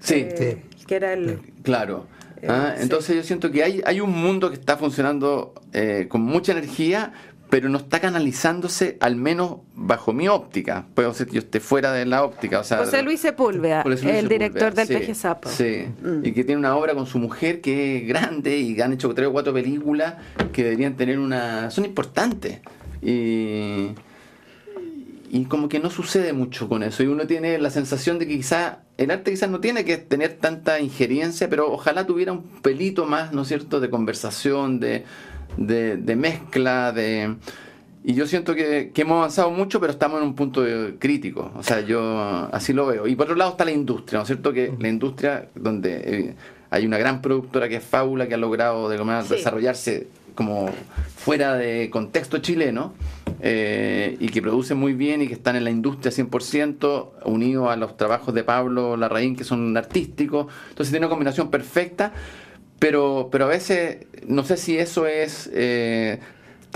Sí. 0.00 0.26
Eh, 0.28 0.62
que 0.86 0.96
era 0.96 1.12
el... 1.12 1.38
Claro. 1.62 2.08
Ah, 2.48 2.74
entonces 2.78 3.14
yo 3.14 3.22
siento 3.22 3.50
que 3.50 3.62
hay, 3.62 3.82
hay 3.84 4.00
un 4.00 4.10
mundo 4.10 4.50
que 4.50 4.56
está 4.56 4.76
funcionando 4.76 5.54
con 6.08 6.22
mucha 6.22 6.52
energía, 6.52 7.12
pero 7.52 7.68
no 7.68 7.76
está 7.76 8.00
canalizándose, 8.00 8.96
al 9.00 9.14
menos 9.14 9.58
bajo 9.74 10.14
mi 10.14 10.26
óptica. 10.26 10.86
Puede 10.94 11.12
ser 11.12 11.26
que 11.26 11.34
yo 11.34 11.40
esté 11.40 11.60
fuera 11.60 11.92
de 11.92 12.06
la 12.06 12.24
óptica. 12.24 12.60
O 12.60 12.64
sea, 12.64 12.78
José 12.78 13.02
Luis 13.02 13.20
Sepúlveda, 13.20 13.82
el 13.82 14.26
director 14.26 14.72
del 14.72 14.88
sí, 14.88 15.14
Sapo. 15.14 15.50
Sí, 15.50 15.84
mm. 16.00 16.24
y 16.24 16.32
que 16.32 16.44
tiene 16.44 16.58
una 16.58 16.74
obra 16.74 16.94
con 16.94 17.04
su 17.04 17.18
mujer 17.18 17.60
que 17.60 17.98
es 17.98 18.08
grande 18.08 18.56
y 18.56 18.80
han 18.80 18.94
hecho 18.94 19.12
tres 19.12 19.28
o 19.28 19.32
cuatro 19.32 19.52
películas 19.52 20.14
que 20.50 20.64
deberían 20.64 20.96
tener 20.96 21.18
una... 21.18 21.70
son 21.70 21.84
importantes. 21.84 22.60
Y, 23.02 23.88
y 25.32 25.46
como 25.46 25.68
que 25.68 25.80
no 25.80 25.90
sucede 25.90 26.32
mucho 26.32 26.68
con 26.68 26.84
eso. 26.84 27.02
Y 27.02 27.06
uno 27.06 27.26
tiene 27.26 27.58
la 27.58 27.70
sensación 27.70 28.20
de 28.20 28.28
que 28.28 28.36
quizá 28.36 28.82
el 28.98 29.10
arte 29.10 29.32
quizás 29.32 29.50
no 29.50 29.58
tiene 29.58 29.84
que 29.84 29.96
tener 29.96 30.34
tanta 30.34 30.78
injerencia, 30.78 31.48
pero 31.48 31.72
ojalá 31.72 32.06
tuviera 32.06 32.32
un 32.32 32.42
pelito 32.60 33.06
más, 33.06 33.32
¿no 33.32 33.42
es 33.42 33.48
cierto?, 33.48 33.80
de 33.80 33.90
conversación, 33.90 34.78
de 34.78 35.04
de, 35.56 36.16
mezcla, 36.16 36.92
de... 36.92 37.36
Y 38.04 38.14
yo 38.14 38.26
siento 38.26 38.54
que, 38.54 38.90
hemos 38.94 39.16
avanzado 39.16 39.50
mucho, 39.50 39.80
pero 39.80 39.92
estamos 39.92 40.20
en 40.20 40.26
un 40.26 40.34
punto 40.34 40.64
crítico. 40.98 41.52
O 41.56 41.62
sea, 41.62 41.80
yo 41.80 42.48
así 42.52 42.72
lo 42.72 42.86
veo. 42.86 43.06
Y 43.06 43.14
por 43.14 43.24
otro 43.26 43.36
lado 43.36 43.52
está 43.52 43.64
la 43.64 43.70
industria, 43.70 44.18
¿no 44.18 44.22
es 44.22 44.26
cierto? 44.26 44.52
Que 44.52 44.72
la 44.78 44.88
industria 44.88 45.48
donde 45.54 45.96
eh, 46.04 46.34
hay 46.70 46.84
una 46.84 46.98
gran 46.98 47.22
productora 47.22 47.68
que 47.68 47.76
es 47.76 47.84
Fábula, 47.84 48.26
que 48.26 48.34
ha 48.34 48.38
logrado 48.38 48.88
de 48.88 48.98
desarrollarse 49.28 50.08
como 50.34 50.70
fuera 51.16 51.54
de 51.54 51.90
contexto 51.90 52.38
chileno 52.38 52.94
eh, 53.40 54.16
y 54.20 54.28
que 54.28 54.42
produce 54.42 54.74
muy 54.74 54.94
bien 54.94 55.22
y 55.22 55.28
que 55.28 55.34
están 55.34 55.56
en 55.56 55.64
la 55.64 55.70
industria 55.70 56.12
100% 56.12 57.10
unido 57.24 57.70
a 57.70 57.76
los 57.76 57.96
trabajos 57.96 58.34
de 58.34 58.44
Pablo 58.44 58.96
Larraín 58.96 59.36
que 59.36 59.44
son 59.44 59.76
artísticos. 59.76 60.46
Entonces 60.70 60.90
tiene 60.90 61.06
una 61.06 61.10
combinación 61.10 61.50
perfecta 61.50 62.12
pero, 62.82 63.28
pero 63.30 63.44
a 63.44 63.48
veces 63.48 64.06
no 64.26 64.42
sé 64.42 64.56
si 64.56 64.76
eso 64.76 65.06
es... 65.06 65.48
Eh, 65.52 66.18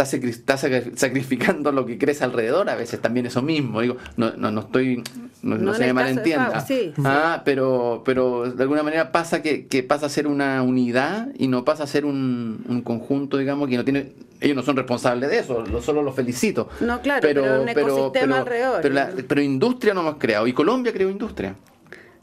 está, 0.03 0.57
sacrificando 0.57 1.73
lo 1.73 1.87
que 1.87 1.99
crece 1.99 2.25
alrededor, 2.25 2.69
a 2.69 2.75
veces 2.75 3.01
también 3.01 3.27
eso 3.27 3.43
mismo. 3.43 3.81
Digo, 3.81 3.97
no, 4.17 4.33
no, 4.37 4.51
no 4.51 4.61
estoy, 4.61 5.03
no, 5.43 5.75
se 5.75 5.87
me 5.87 5.93
malentienda. 5.93 6.65
ah, 7.05 7.43
pero, 7.45 8.03
pero 8.05 8.51
de 8.51 8.63
alguna 8.63 8.83
manera 8.83 9.13
pasa 9.13 9.43
que, 9.43 9.67
que, 9.67 9.83
pasa 9.83 10.07
a 10.07 10.09
ser 10.09 10.27
una 10.27 10.63
unidad 10.63 11.29
y 11.39 11.49
no 11.49 11.65
pasa 11.65 11.85
a 11.85 11.87
ser 11.87 12.05
un, 12.05 12.65
un 12.69 12.83
conjunto, 12.83 13.39
digamos, 13.39 13.69
que 13.69 13.77
no 13.77 13.85
tiene 13.85 14.13
ellos 14.41 14.57
no 14.57 14.63
son 14.63 14.77
responsables 14.77 15.31
de 15.31 15.39
eso, 15.39 15.65
solo 15.81 16.03
los 16.03 16.15
felicito. 16.15 16.69
No, 16.81 17.01
claro, 17.01 17.21
pero, 17.23 17.63
un 17.63 17.69
ecosistema 17.69 18.41
alrededor. 18.41 18.83
Pero, 18.83 19.01
pero, 19.27 19.41
industria 19.41 19.95
no 19.95 20.03
hemos 20.03 20.17
creado, 20.17 20.47
y 20.47 20.53
Colombia 20.53 20.93
creó 20.93 21.11
industria. 21.11 21.57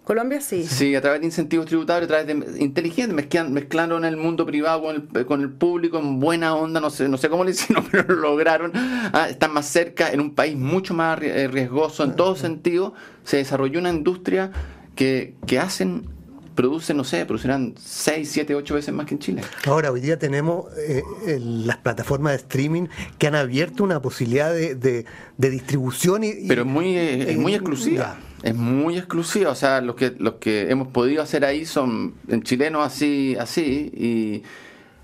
Colombia 0.03 0.41
sí. 0.41 0.63
Sí, 0.63 0.95
a 0.95 1.01
través 1.01 1.21
de 1.21 1.27
incentivos 1.27 1.65
tributarios, 1.65 2.05
a 2.05 2.07
través 2.07 2.27
de 2.27 2.61
inteligentes, 2.61 3.15
mezclando, 3.49 3.97
en 3.97 4.05
el 4.05 4.17
mundo 4.17 4.45
privado 4.45 4.81
con 4.81 5.09
el, 5.13 5.25
con 5.25 5.41
el, 5.41 5.49
público 5.49 5.97
en 5.97 6.19
buena 6.19 6.55
onda, 6.55 6.81
no 6.81 6.89
sé, 6.89 7.07
no 7.07 7.17
sé 7.17 7.29
cómo 7.29 7.43
lo 7.43 7.49
hicieron, 7.51 7.85
pero 7.89 8.13
lo 8.13 8.21
lograron. 8.21 8.71
Ah, 8.75 9.27
están 9.29 9.53
más 9.53 9.67
cerca, 9.67 10.11
en 10.11 10.19
un 10.19 10.35
país 10.35 10.57
mucho 10.57 10.93
más 10.93 11.21
eh, 11.21 11.47
riesgoso 11.47 12.03
en 12.03 12.15
todo 12.15 12.35
sentido, 12.35 12.93
se 13.23 13.37
desarrolló 13.37 13.79
una 13.79 13.91
industria 13.91 14.51
que, 14.95 15.35
que 15.47 15.59
hacen 15.59 16.09
producen, 16.53 16.97
no 16.97 17.03
sé, 17.03 17.25
producirán 17.25 17.73
6, 17.79 18.29
7, 18.31 18.55
8 18.55 18.75
veces 18.75 18.93
más 18.93 19.05
que 19.05 19.15
en 19.15 19.19
Chile. 19.19 19.41
Ahora, 19.65 19.91
hoy 19.91 20.01
día 20.01 20.19
tenemos 20.19 20.65
eh, 20.77 21.01
las 21.39 21.77
plataformas 21.77 22.33
de 22.33 22.37
streaming 22.37 22.87
que 23.17 23.27
han 23.27 23.35
abierto 23.35 23.83
una 23.83 24.01
posibilidad 24.01 24.53
de, 24.53 24.75
de, 24.75 25.49
distribución. 25.49 26.23
Y, 26.23 26.47
Pero 26.47 26.65
muy, 26.65 26.95
eh, 26.95 27.31
es 27.31 27.37
muy 27.37 27.55
exclusiva. 27.55 28.17
Es 28.43 28.55
muy 28.55 28.97
exclusiva, 28.97 29.51
o 29.51 29.55
sea, 29.55 29.81
los 29.81 29.95
que, 29.95 30.13
los 30.17 30.35
que 30.35 30.69
hemos 30.69 30.89
podido 30.89 31.23
hacer 31.23 31.45
ahí 31.45 31.65
son 31.65 32.15
en 32.27 32.43
chileno 32.43 32.83
así, 32.83 33.37
así, 33.39 33.89
y 33.95 34.43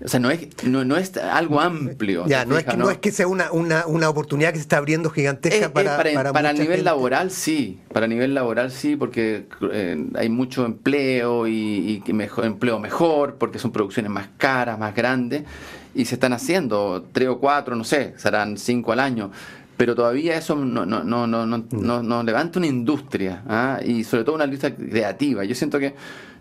o 0.02 0.08
sea, 0.08 0.18
no 0.18 0.30
es, 0.30 0.48
no, 0.64 0.96
es 0.96 1.16
algo 1.18 1.60
amplio. 1.60 2.24
Ya, 2.26 2.46
no, 2.46 2.56
es 2.56 2.64
que, 2.64 2.76
¿no? 2.76 2.90
es 2.90 2.98
que 2.98 3.12
sea 3.12 3.26
una, 3.26 3.52
una, 3.52 3.86
una, 3.86 4.08
oportunidad 4.08 4.50
que 4.50 4.56
se 4.56 4.62
está 4.62 4.78
abriendo 4.78 5.10
gigantesca 5.10 5.72
para, 5.72 5.96
para, 5.98 6.32
para, 6.32 6.52
nivel 6.54 6.84
laboral 6.84 7.30
sí, 7.30 7.80
para 7.92 8.06
nivel 8.06 8.32
laboral 8.32 8.70
sí, 8.70 8.96
porque 8.96 9.46
eh, 9.72 10.06
hay 10.14 10.28
mucho 10.30 10.64
empleo 10.64 11.46
y, 11.46 12.02
y 12.06 12.12
mejor, 12.14 12.46
empleo 12.46 12.78
mejor, 12.78 13.34
porque 13.34 13.58
son 13.58 13.72
producciones 13.72 14.10
más 14.10 14.28
caras, 14.38 14.78
más 14.78 14.94
grandes, 14.94 15.42
y 15.94 16.06
se 16.06 16.14
están 16.14 16.32
haciendo 16.32 17.06
tres 17.12 17.28
o 17.28 17.38
cuatro, 17.38 17.76
no 17.76 17.84
sé, 17.84 18.14
serán 18.16 18.56
cinco 18.56 18.92
al 18.92 19.00
año 19.00 19.30
pero 19.80 19.94
todavía 19.94 20.36
eso 20.36 20.56
no, 20.56 20.84
no, 20.84 21.02
no, 21.04 21.26
no, 21.26 21.46
no, 21.46 22.02
no 22.02 22.22
levanta 22.22 22.58
una 22.58 22.66
industria 22.66 23.42
¿ah? 23.48 23.80
y 23.82 24.04
sobre 24.04 24.24
todo 24.24 24.34
una 24.34 24.44
industria 24.44 24.76
creativa. 24.76 25.42
Yo 25.44 25.54
siento 25.54 25.78
que 25.78 25.94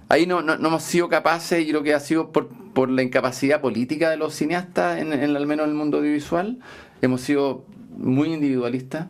ahí 0.09 0.27
no, 0.27 0.41
no, 0.41 0.55
hemos 0.55 0.83
sido 0.83 1.07
capaces, 1.07 1.65
y 1.65 1.69
creo 1.69 1.81
que 1.81 1.93
ha 1.93 2.01
sido 2.01 2.33
por, 2.33 2.49
por 2.73 2.89
la 2.89 3.01
incapacidad 3.01 3.61
política 3.61 4.09
de 4.09 4.17
los 4.17 4.35
cineastas, 4.35 4.99
en, 4.99 5.13
al 5.13 5.47
menos 5.47 5.63
en 5.63 5.69
el 5.69 5.77
mundo 5.77 5.99
audiovisual, 5.99 6.59
hemos 7.01 7.21
sido 7.21 7.63
muy 7.95 8.33
individualistas. 8.33 9.07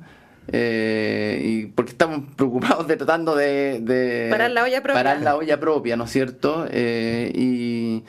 Eh, 0.51 1.41
y 1.43 1.65
porque 1.65 1.93
estamos 1.93 2.21
preocupados 2.35 2.87
de 2.87 2.97
tratando 2.97 3.35
de, 3.35 3.79
de 3.81 4.27
parar 4.29 4.51
la 4.51 4.63
olla 4.63 4.83
propia, 4.83 5.03
parar 5.03 5.21
la 5.21 5.35
olla 5.35 5.59
propia 5.59 5.95
¿no 5.95 6.05
es 6.05 6.11
cierto? 6.11 6.67
Eh, 6.69 7.31
y 7.35 8.03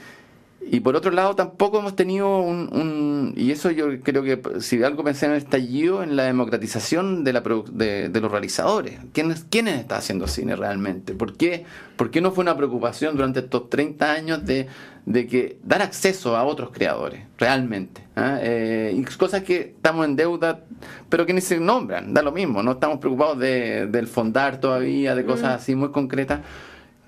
y 0.63 0.81
por 0.81 0.95
otro 0.95 1.11
lado, 1.11 1.35
tampoco 1.35 1.79
hemos 1.79 1.97
tenido 1.97 2.41
un, 2.41 3.33
Y 3.37 3.51
eso 3.51 3.71
yo 3.71 4.01
creo 4.03 4.23
que 4.23 4.61
si 4.61 4.83
algo 4.83 5.03
pensé 5.03 5.27
en 5.27 5.33
el 5.33 5.39
estallido, 5.39 6.03
en 6.03 6.17
la 6.17 6.25
democratización 6.25 7.25
de, 7.25 7.33
la, 7.33 7.43
de, 7.73 8.09
de 8.09 8.21
los 8.21 8.31
realizadores. 8.31 8.99
¿Quiénes, 9.13 9.47
¿Quiénes 9.49 9.81
están 9.81 9.99
haciendo 9.99 10.27
cine 10.27 10.57
realmente? 10.57 11.15
¿Por 11.15 11.37
qué, 11.37 11.65
¿Por 11.97 12.11
qué 12.11 12.21
no 12.21 12.31
fue 12.33 12.43
una 12.43 12.57
preocupación 12.57 13.17
durante 13.17 13.41
estos 13.41 13.71
30 13.71 14.13
años 14.13 14.45
de, 14.45 14.69
de 15.07 15.27
que 15.27 15.59
dar 15.65 15.81
acceso 15.81 16.37
a 16.37 16.45
otros 16.45 16.71
creadores, 16.73 17.23
realmente? 17.39 18.03
¿ah? 18.17 18.39
Eh, 18.43 18.95
y 18.95 19.03
cosas 19.17 19.43
que 19.43 19.73
estamos 19.77 20.05
en 20.05 20.15
deuda, 20.15 20.61
pero 21.09 21.25
que 21.25 21.33
ni 21.33 21.41
se 21.41 21.59
nombran, 21.59 22.13
da 22.13 22.21
lo 22.21 22.33
mismo. 22.33 22.63
No 22.63 22.73
estamos 22.73 22.99
preocupados 22.99 23.39
de, 23.39 23.87
del 23.87 24.07
fondar 24.07 24.61
todavía, 24.61 25.15
de 25.15 25.25
cosas 25.25 25.53
mm. 25.53 25.57
así 25.57 25.75
muy 25.75 25.91
concretas 25.91 26.41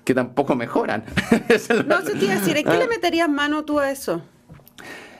que 0.03 0.13
tampoco 0.13 0.55
mejoran. 0.55 1.03
no, 1.87 2.01
se 2.01 2.13
te 2.13 2.25
iba 2.25 2.33
a 2.33 2.39
decir, 2.39 2.57
¿en 2.57 2.65
qué 2.65 2.77
le 2.77 2.83
ah. 2.83 2.89
meterías 2.89 3.29
mano 3.29 3.63
tú 3.63 3.79
a 3.79 3.91
eso? 3.91 4.21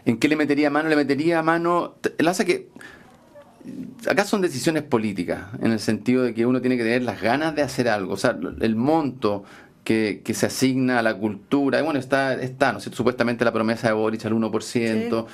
¿En 0.06 0.18
qué 0.18 0.28
le 0.28 0.36
metería 0.36 0.70
mano? 0.70 0.90
Le 0.90 0.96
metería 0.96 1.42
mano. 1.42 1.96
Hace 2.26 2.46
que. 2.46 2.70
Acá 4.10 4.26
son 4.26 4.42
decisiones 4.42 4.84
políticas, 4.84 5.48
en 5.62 5.72
el 5.72 5.80
sentido 5.80 6.24
de 6.24 6.34
que 6.34 6.46
uno 6.46 6.60
tiene 6.60 6.76
que 6.76 6.84
tener 6.84 7.04
las 7.04 7.22
ganas 7.22 7.56
de 7.56 7.62
hacer 7.62 7.88
algo. 7.88 8.14
O 8.14 8.18
sea, 8.18 8.38
el 8.60 8.76
monto 8.76 9.46
que, 9.86 10.22
que 10.24 10.34
se 10.34 10.48
asigna 10.48 11.00
a 11.00 11.02
la 11.02 11.16
cultura. 11.16 11.80
Y 11.80 11.84
bueno, 11.84 12.00
está, 12.00 12.34
está 12.36 12.74
¿no 12.74 12.80
supuestamente 12.82 13.46
la 13.46 13.54
promesa 13.54 13.88
de 13.88 13.94
Boric 13.94 14.26
al 14.26 14.34
1%. 14.34 15.26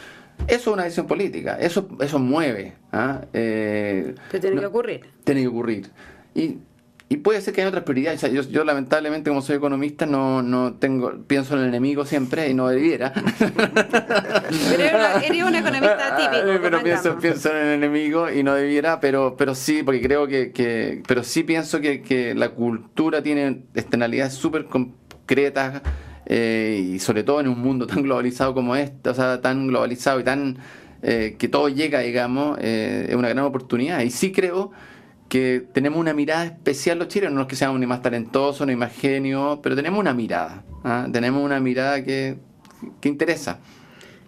Eso 0.47 0.57
es 0.61 0.67
una 0.67 0.83
decisión 0.83 1.07
política. 1.07 1.57
Eso, 1.59 1.89
eso 1.99 2.19
mueve. 2.19 2.73
¿ah? 2.91 3.21
Eh, 3.33 4.15
tiene 4.39 4.59
que 4.59 4.65
ocurrir. 4.65 5.01
Tiene 5.23 5.41
que 5.41 5.47
ocurrir. 5.47 5.89
Y 6.33 6.57
y 7.11 7.17
puede 7.17 7.41
ser 7.41 7.55
que 7.55 7.61
hay 7.61 7.67
otras 7.67 7.83
prioridades. 7.83 8.21
yo, 8.31 8.43
yo, 8.43 8.63
lamentablemente 8.63 9.31
como 9.31 9.41
soy 9.41 9.55
economista 9.55 10.05
no, 10.05 10.43
no 10.43 10.75
tengo 10.75 11.11
pienso 11.25 11.55
en 11.55 11.61
el 11.61 11.69
enemigo 11.69 12.05
siempre 12.05 12.47
y 12.49 12.53
no 12.53 12.67
debiera. 12.67 13.11
Pero 14.69 14.83
eres 15.25 15.43
un 15.43 15.55
economista 15.55 16.15
típico. 16.15 16.59
Pero 16.61 16.83
pienso, 16.83 17.17
pienso, 17.17 17.49
en 17.49 17.57
el 17.57 17.73
enemigo 17.83 18.29
y 18.29 18.43
no 18.43 18.53
debiera, 18.53 18.99
pero, 18.99 19.35
pero 19.35 19.55
sí, 19.55 19.81
porque 19.81 20.01
creo 20.01 20.27
que, 20.27 20.51
que 20.51 21.01
pero 21.07 21.23
sí 21.23 21.41
pienso 21.41 21.81
que, 21.81 22.03
que 22.03 22.35
la 22.35 22.49
cultura 22.49 23.23
tiene 23.23 23.63
externalidades 23.73 24.33
súper 24.33 24.65
concretas 24.65 25.81
eh, 26.27 26.91
y 26.93 26.99
sobre 26.99 27.23
todo 27.23 27.39
en 27.39 27.47
un 27.47 27.59
mundo 27.59 27.87
tan 27.87 28.03
globalizado 28.03 28.53
como 28.53 28.75
este, 28.75 29.09
o 29.09 29.15
sea, 29.15 29.41
tan 29.41 29.67
globalizado 29.67 30.19
y 30.19 30.23
tan 30.23 30.57
eh, 31.01 31.37
que 31.39 31.47
todo 31.47 31.69
llega, 31.69 32.01
digamos, 32.01 32.59
eh, 32.61 33.07
es 33.09 33.15
una 33.15 33.29
gran 33.29 33.45
oportunidad. 33.45 34.01
Y 34.01 34.11
sí 34.11 34.31
creo 34.31 34.71
que 35.29 35.65
tenemos 35.71 35.99
una 35.99 36.13
mirada 36.13 36.45
especial 36.45 36.97
los 36.97 37.07
chilenos, 37.07 37.35
no 37.35 37.41
es 37.43 37.47
que 37.47 37.55
seamos 37.55 37.79
ni 37.79 37.85
más 37.85 38.01
talentosos 38.01 38.65
ni 38.67 38.75
más 38.75 38.93
genios, 38.93 39.59
pero 39.61 39.75
tenemos 39.75 39.99
una 39.99 40.13
mirada, 40.13 40.63
¿ah? 40.83 41.07
tenemos 41.11 41.43
una 41.43 41.59
mirada 41.59 42.03
que, 42.03 42.37
que 42.99 43.09
interesa. 43.09 43.59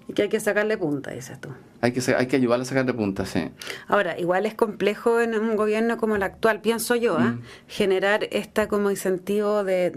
Y 0.08 0.14
que 0.14 0.24
hay 0.24 0.30
que 0.30 0.40
sacarle 0.40 0.78
punta, 0.78 1.12
dices 1.12 1.40
tú. 1.42 1.50
Hay 1.82 1.92
que, 1.92 2.16
hay 2.16 2.28
que 2.28 2.36
ayudarle 2.36 2.64
a 2.64 2.66
sacarle 2.66 2.94
punta, 2.94 3.26
sí. 3.26 3.50
Ahora, 3.88 4.20
igual 4.20 4.46
es 4.46 4.54
complejo 4.54 5.20
en 5.20 5.34
un 5.34 5.56
gobierno 5.56 5.98
como 5.98 6.16
el 6.16 6.24
actual, 6.24 6.62
pienso 6.62 6.96
yo, 6.96 7.18
¿ah? 7.18 7.32
mm. 7.32 7.42
generar 7.68 8.28
esta 8.32 8.68
como 8.68 8.92
incentivo 8.92 9.64
de, 9.64 9.90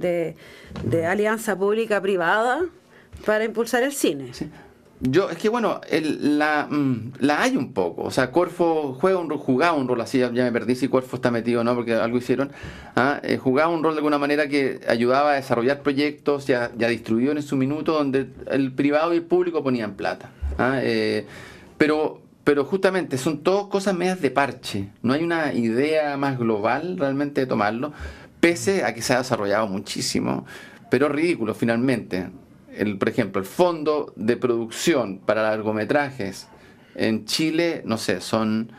de, 0.84 1.06
alianza 1.06 1.56
pública-privada 1.58 2.62
para 3.26 3.44
impulsar 3.44 3.82
el 3.82 3.92
cine. 3.92 4.32
Sí. 4.32 4.50
Yo, 5.06 5.28
es 5.28 5.36
que 5.36 5.50
bueno, 5.50 5.82
el, 5.90 6.38
la, 6.38 6.66
mm, 6.70 7.12
la 7.18 7.42
hay 7.42 7.58
un 7.58 7.74
poco. 7.74 8.02
O 8.02 8.10
sea, 8.10 8.30
Corfo 8.30 8.96
juega 8.98 9.18
un, 9.18 9.28
jugaba 9.36 9.76
un 9.76 9.86
rol 9.86 10.00
así, 10.00 10.18
ya, 10.18 10.30
me 10.30 10.50
perdí 10.50 10.76
si 10.76 10.88
Corfo 10.88 11.16
está 11.16 11.30
metido 11.30 11.60
o 11.60 11.64
no, 11.64 11.74
porque 11.74 11.92
algo 11.94 12.16
hicieron. 12.16 12.52
¿ah? 12.96 13.20
Eh, 13.22 13.36
jugaba 13.36 13.70
un 13.70 13.82
rol 13.82 13.92
de 13.92 13.98
alguna 13.98 14.16
manera 14.16 14.48
que 14.48 14.80
ayudaba 14.88 15.32
a 15.32 15.34
desarrollar 15.34 15.82
proyectos 15.82 16.46
ya, 16.46 16.70
ya 16.78 16.88
distribuidos 16.88 17.36
en 17.36 17.42
su 17.42 17.56
minuto, 17.56 17.92
donde 17.92 18.28
el 18.46 18.72
privado 18.72 19.12
y 19.12 19.18
el 19.18 19.24
público 19.24 19.62
ponían 19.62 19.92
plata. 19.92 20.30
¿ah? 20.56 20.78
Eh, 20.82 21.26
pero, 21.76 22.22
pero 22.42 22.64
justamente 22.64 23.18
son 23.18 23.42
todas 23.42 23.66
cosas 23.66 23.94
medias 23.94 24.22
de 24.22 24.30
parche. 24.30 24.88
No 25.02 25.12
hay 25.12 25.22
una 25.22 25.52
idea 25.52 26.16
más 26.16 26.38
global 26.38 26.96
realmente 26.96 27.42
de 27.42 27.46
tomarlo, 27.46 27.92
pese 28.40 28.84
a 28.84 28.94
que 28.94 29.02
se 29.02 29.12
ha 29.12 29.18
desarrollado 29.18 29.66
muchísimo, 29.66 30.46
pero 30.88 31.10
ridículo 31.10 31.54
finalmente 31.54 32.28
el, 32.76 32.98
por 32.98 33.08
ejemplo, 33.08 33.40
el 33.40 33.46
fondo 33.46 34.12
de 34.16 34.36
producción 34.36 35.18
para 35.18 35.42
largometrajes 35.42 36.48
en 36.94 37.24
Chile, 37.24 37.82
no 37.84 37.98
sé, 37.98 38.20
son, 38.20 38.72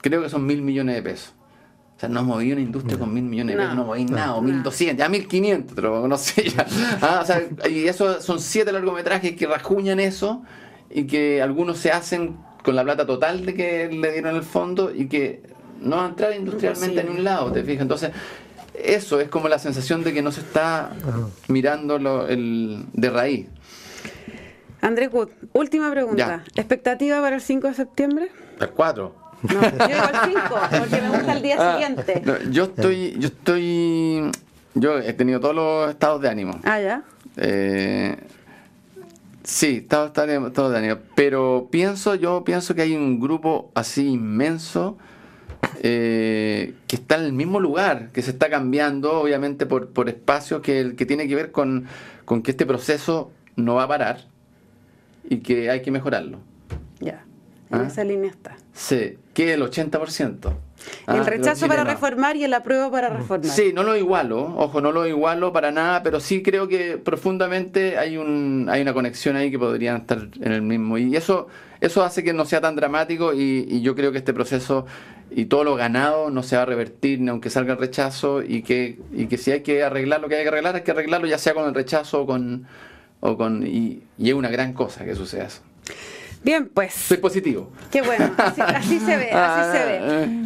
creo 0.00 0.22
que 0.22 0.28
son 0.28 0.46
mil 0.46 0.62
millones 0.62 0.96
de 0.96 1.02
pesos. 1.02 1.34
O 1.96 2.00
sea, 2.02 2.08
no 2.08 2.24
moví 2.24 2.50
una 2.50 2.60
industria 2.60 2.98
con 2.98 3.14
mil 3.14 3.24
millones 3.24 3.56
de 3.56 3.62
pesos, 3.62 3.76
no, 3.76 3.84
moví 3.84 4.04
nada, 4.04 4.34
o 4.34 4.42
mil 4.42 4.62
doscientos, 4.62 4.98
ya 4.98 5.08
mil 5.08 5.28
quinientos, 5.28 5.76
no 5.82 6.16
sé, 6.16 6.48
ya. 6.48 6.66
Ah, 7.00 7.20
o 7.22 7.26
sea, 7.26 7.42
y 7.70 7.86
eso 7.86 8.20
son 8.20 8.40
siete 8.40 8.72
largometrajes 8.72 9.36
que 9.36 9.46
rajuñan 9.46 10.00
eso 10.00 10.42
y 10.90 11.04
que 11.04 11.40
algunos 11.40 11.78
se 11.78 11.92
hacen 11.92 12.36
con 12.62 12.76
la 12.76 12.84
plata 12.84 13.06
total 13.06 13.44
de 13.44 13.54
que 13.54 13.88
le 13.88 14.12
dieron 14.12 14.36
el 14.36 14.42
fondo 14.42 14.92
y 14.94 15.06
que 15.06 15.42
no 15.80 15.96
van 15.96 16.04
a 16.04 16.08
entrar 16.08 16.34
industrialmente 16.34 17.00
en 17.00 17.10
un 17.10 17.24
lado, 17.24 17.52
¿te 17.52 17.62
fijas? 17.64 17.82
Entonces, 17.82 18.10
eso 18.82 19.20
es 19.20 19.28
como 19.28 19.48
la 19.48 19.58
sensación 19.58 20.02
de 20.04 20.12
que 20.12 20.22
no 20.22 20.32
se 20.32 20.40
está 20.40 20.92
mirando 21.48 22.26
el, 22.26 22.84
de 22.92 23.10
raíz. 23.10 23.46
Andrés 24.80 25.10
Gut, 25.10 25.30
última 25.52 25.90
pregunta. 25.90 26.42
¿Expectativa 26.56 27.20
para 27.20 27.36
el 27.36 27.42
5 27.42 27.68
de 27.68 27.74
septiembre? 27.74 28.30
El 28.60 28.70
4. 28.70 29.14
No, 29.42 29.52
yo 29.52 29.60
digo 29.60 30.02
el 30.12 30.30
5, 30.32 30.40
porque 30.78 31.02
me 31.02 31.08
gusta 31.10 31.32
el 31.32 31.42
día 31.42 31.56
ah, 31.58 31.72
siguiente. 31.72 32.22
yo 32.50 32.64
estoy, 32.64 33.16
yo 33.18 33.28
estoy, 33.28 34.30
yo 34.74 34.98
he 34.98 35.12
tenido 35.12 35.40
todos 35.40 35.54
los 35.54 35.90
estados 35.90 36.20
de 36.20 36.28
ánimo. 36.28 36.58
Ah, 36.64 36.80
ya. 36.80 37.02
Eh, 37.36 38.16
sí, 39.44 39.78
estados 39.82 40.12
de 40.12 40.78
ánimo, 40.78 40.98
pero 41.14 41.68
pienso, 41.70 42.14
yo 42.16 42.42
pienso 42.44 42.74
que 42.74 42.82
hay 42.82 42.94
un 42.94 43.20
grupo 43.20 43.70
así 43.74 44.08
inmenso 44.08 44.98
eh, 45.84 46.74
que 46.86 46.94
está 46.94 47.16
en 47.16 47.24
el 47.24 47.32
mismo 47.32 47.58
lugar, 47.58 48.10
que 48.12 48.22
se 48.22 48.30
está 48.30 48.48
cambiando, 48.48 49.20
obviamente, 49.20 49.66
por, 49.66 49.88
por 49.88 50.08
espacios 50.08 50.62
que, 50.62 50.94
que 50.96 51.06
tiene 51.06 51.26
que 51.26 51.34
ver 51.34 51.50
con, 51.50 51.86
con, 52.24 52.42
que 52.42 52.52
este 52.52 52.64
proceso 52.64 53.32
no 53.56 53.74
va 53.74 53.82
a 53.82 53.88
parar 53.88 54.20
y 55.28 55.38
que 55.38 55.70
hay 55.70 55.82
que 55.82 55.90
mejorarlo. 55.90 56.38
Ya, 57.00 57.24
en 57.70 57.80
¿Ah? 57.80 57.86
esa 57.88 58.04
línea 58.04 58.30
está. 58.30 58.56
Sí, 58.72 59.18
que 59.34 59.54
el 59.54 59.62
80%. 59.62 60.54
El 61.06 61.20
ah, 61.20 61.24
rechazo 61.24 61.66
para 61.68 61.84
reformar 61.84 62.36
y 62.36 62.44
el 62.44 62.54
apruebo 62.54 62.90
para 62.90 63.08
reformar. 63.08 63.50
Sí, 63.50 63.72
no 63.74 63.82
lo 63.82 63.96
igualo, 63.96 64.54
ojo, 64.56 64.80
no 64.80 64.92
lo 64.92 65.06
igualo 65.06 65.52
para 65.52 65.72
nada, 65.72 66.02
pero 66.02 66.20
sí 66.20 66.42
creo 66.42 66.68
que 66.68 66.98
profundamente 66.98 67.98
hay 67.98 68.16
un 68.16 68.68
hay 68.70 68.82
una 68.82 68.94
conexión 68.94 69.36
ahí 69.36 69.50
que 69.50 69.58
podrían 69.58 69.96
estar 69.98 70.28
en 70.40 70.52
el 70.52 70.62
mismo. 70.62 70.98
Y 70.98 71.16
eso 71.16 71.48
eso 71.82 72.04
hace 72.04 72.22
que 72.22 72.32
no 72.32 72.44
sea 72.44 72.60
tan 72.60 72.76
dramático 72.76 73.34
y, 73.34 73.82
yo 73.82 73.96
creo 73.96 74.12
que 74.12 74.18
este 74.18 74.32
proceso 74.32 74.86
y 75.32 75.46
todo 75.46 75.64
lo 75.64 75.74
ganado 75.74 76.30
no 76.30 76.44
se 76.44 76.54
va 76.54 76.62
a 76.62 76.66
revertir 76.66 77.20
ni 77.20 77.28
aunque 77.28 77.50
salga 77.50 77.72
el 77.72 77.80
rechazo 77.80 78.40
y 78.40 78.62
que, 78.62 79.00
y 79.12 79.26
que 79.26 79.36
si 79.36 79.50
hay 79.50 79.62
que 79.62 79.82
arreglar 79.82 80.20
lo 80.20 80.28
que 80.28 80.36
hay 80.36 80.42
que 80.42 80.48
arreglar, 80.48 80.76
hay 80.76 80.82
que 80.82 80.92
arreglarlo 80.92 81.26
ya 81.26 81.38
sea 81.38 81.54
con 81.54 81.66
el 81.66 81.74
rechazo 81.74 82.22
o 82.22 82.26
con... 82.26 82.66
O 83.24 83.36
con 83.36 83.64
y, 83.64 84.02
y 84.18 84.30
es 84.30 84.34
una 84.34 84.48
gran 84.48 84.72
cosa 84.72 85.04
que 85.04 85.14
suceda 85.14 85.44
eso. 85.44 85.62
Bien, 86.44 86.68
pues. 86.68 86.94
Soy 86.94 87.18
positivo. 87.18 87.70
Qué 87.90 88.02
bueno, 88.02 88.32
así, 88.38 88.98
se 88.98 89.16
ve, 89.16 89.30
así 89.30 89.78
se 89.78 89.84
ve. 89.84 89.98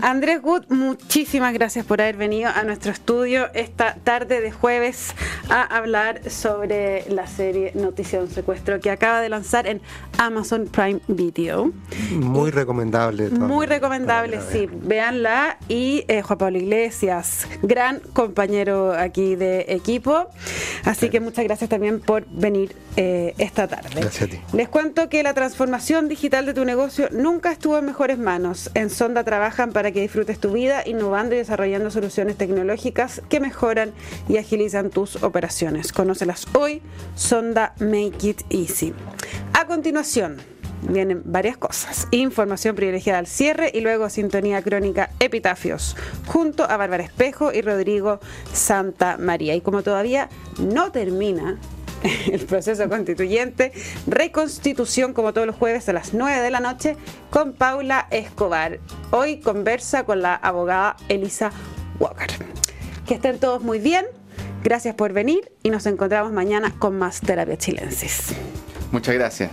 Ah. 0.02 0.10
Andrés 0.10 0.40
Wood, 0.42 0.64
muchísimas 0.68 1.54
gracias 1.54 1.86
por 1.86 2.00
haber 2.00 2.16
venido 2.16 2.50
a 2.54 2.64
nuestro 2.64 2.92
estudio 2.92 3.48
esta 3.54 3.94
tarde 4.04 4.40
de 4.40 4.52
jueves 4.52 5.14
a 5.48 5.62
hablar 5.62 6.30
sobre 6.30 7.04
la 7.08 7.26
serie 7.26 7.72
Noticia 7.74 8.18
de 8.18 8.26
un 8.26 8.30
secuestro 8.30 8.80
que 8.80 8.90
acaba 8.90 9.20
de 9.20 9.28
lanzar 9.28 9.66
en 9.66 9.80
Amazon 10.18 10.66
Prime 10.66 11.00
Video. 11.08 11.72
Muy 12.10 12.50
recomendable. 12.50 13.30
Muy 13.30 13.66
recomendable, 13.66 14.40
sí. 14.52 14.68
Véanla. 14.70 15.58
Y 15.68 16.04
eh, 16.08 16.22
Juan 16.22 16.38
Pablo 16.38 16.58
Iglesias, 16.58 17.46
gran 17.62 18.00
compañero 18.12 18.92
aquí 18.92 19.34
de 19.34 19.66
equipo. 19.68 20.28
Así 20.84 21.08
que 21.08 21.20
muchas 21.20 21.44
gracias 21.44 21.70
también 21.70 22.00
por 22.00 22.26
venir 22.26 22.74
eh, 22.96 23.34
esta 23.38 23.66
tarde. 23.66 23.88
Gracias 23.94 24.22
a 24.22 24.26
ti. 24.26 24.38
Les 24.52 24.68
cuento 24.68 25.08
que 25.08 25.22
la 25.22 25.34
digital 25.86 26.44
de 26.46 26.52
tu 26.52 26.64
negocio 26.64 27.08
nunca 27.12 27.52
estuvo 27.52 27.78
en 27.78 27.84
mejores 27.84 28.18
manos. 28.18 28.70
En 28.74 28.90
Sonda 28.90 29.22
trabajan 29.22 29.70
para 29.70 29.92
que 29.92 30.00
disfrutes 30.00 30.40
tu 30.40 30.50
vida 30.50 30.82
innovando 30.84 31.36
y 31.36 31.38
desarrollando 31.38 31.92
soluciones 31.92 32.36
tecnológicas 32.36 33.22
que 33.28 33.38
mejoran 33.38 33.92
y 34.28 34.36
agilizan 34.36 34.90
tus 34.90 35.22
operaciones. 35.22 35.92
Conócelas 35.92 36.48
hoy, 36.54 36.82
Sonda 37.14 37.72
Make 37.78 38.28
It 38.28 38.42
Easy. 38.50 38.94
A 39.52 39.68
continuación, 39.68 40.38
vienen 40.82 41.22
varias 41.24 41.56
cosas. 41.56 42.08
Información 42.10 42.74
privilegiada 42.74 43.20
al 43.20 43.28
cierre 43.28 43.70
y 43.72 43.80
luego 43.80 44.10
sintonía 44.10 44.62
crónica 44.62 45.10
Epitafios, 45.20 45.96
junto 46.26 46.68
a 46.68 46.76
Bárbara 46.76 47.04
Espejo 47.04 47.52
y 47.52 47.62
Rodrigo 47.62 48.18
Santa 48.52 49.18
María. 49.18 49.54
Y 49.54 49.60
como 49.60 49.84
todavía 49.84 50.30
no 50.58 50.90
termina 50.90 51.60
el 52.32 52.44
proceso 52.46 52.88
constituyente, 52.88 53.72
reconstitución 54.06 55.12
como 55.12 55.32
todos 55.32 55.46
los 55.46 55.56
jueves 55.56 55.88
a 55.88 55.92
las 55.92 56.14
9 56.14 56.40
de 56.40 56.50
la 56.50 56.60
noche 56.60 56.96
con 57.30 57.52
Paula 57.52 58.06
Escobar. 58.10 58.80
Hoy 59.10 59.38
conversa 59.38 60.04
con 60.04 60.22
la 60.22 60.34
abogada 60.34 60.96
Elisa 61.08 61.50
Walker. 61.98 62.30
Que 63.06 63.14
estén 63.14 63.38
todos 63.38 63.62
muy 63.62 63.78
bien, 63.78 64.04
gracias 64.62 64.94
por 64.94 65.12
venir 65.12 65.52
y 65.62 65.70
nos 65.70 65.86
encontramos 65.86 66.32
mañana 66.32 66.74
con 66.78 66.98
más 66.98 67.20
Terapia 67.20 67.56
Chilensis. 67.56 68.34
Muchas 68.92 69.14
gracias. 69.14 69.50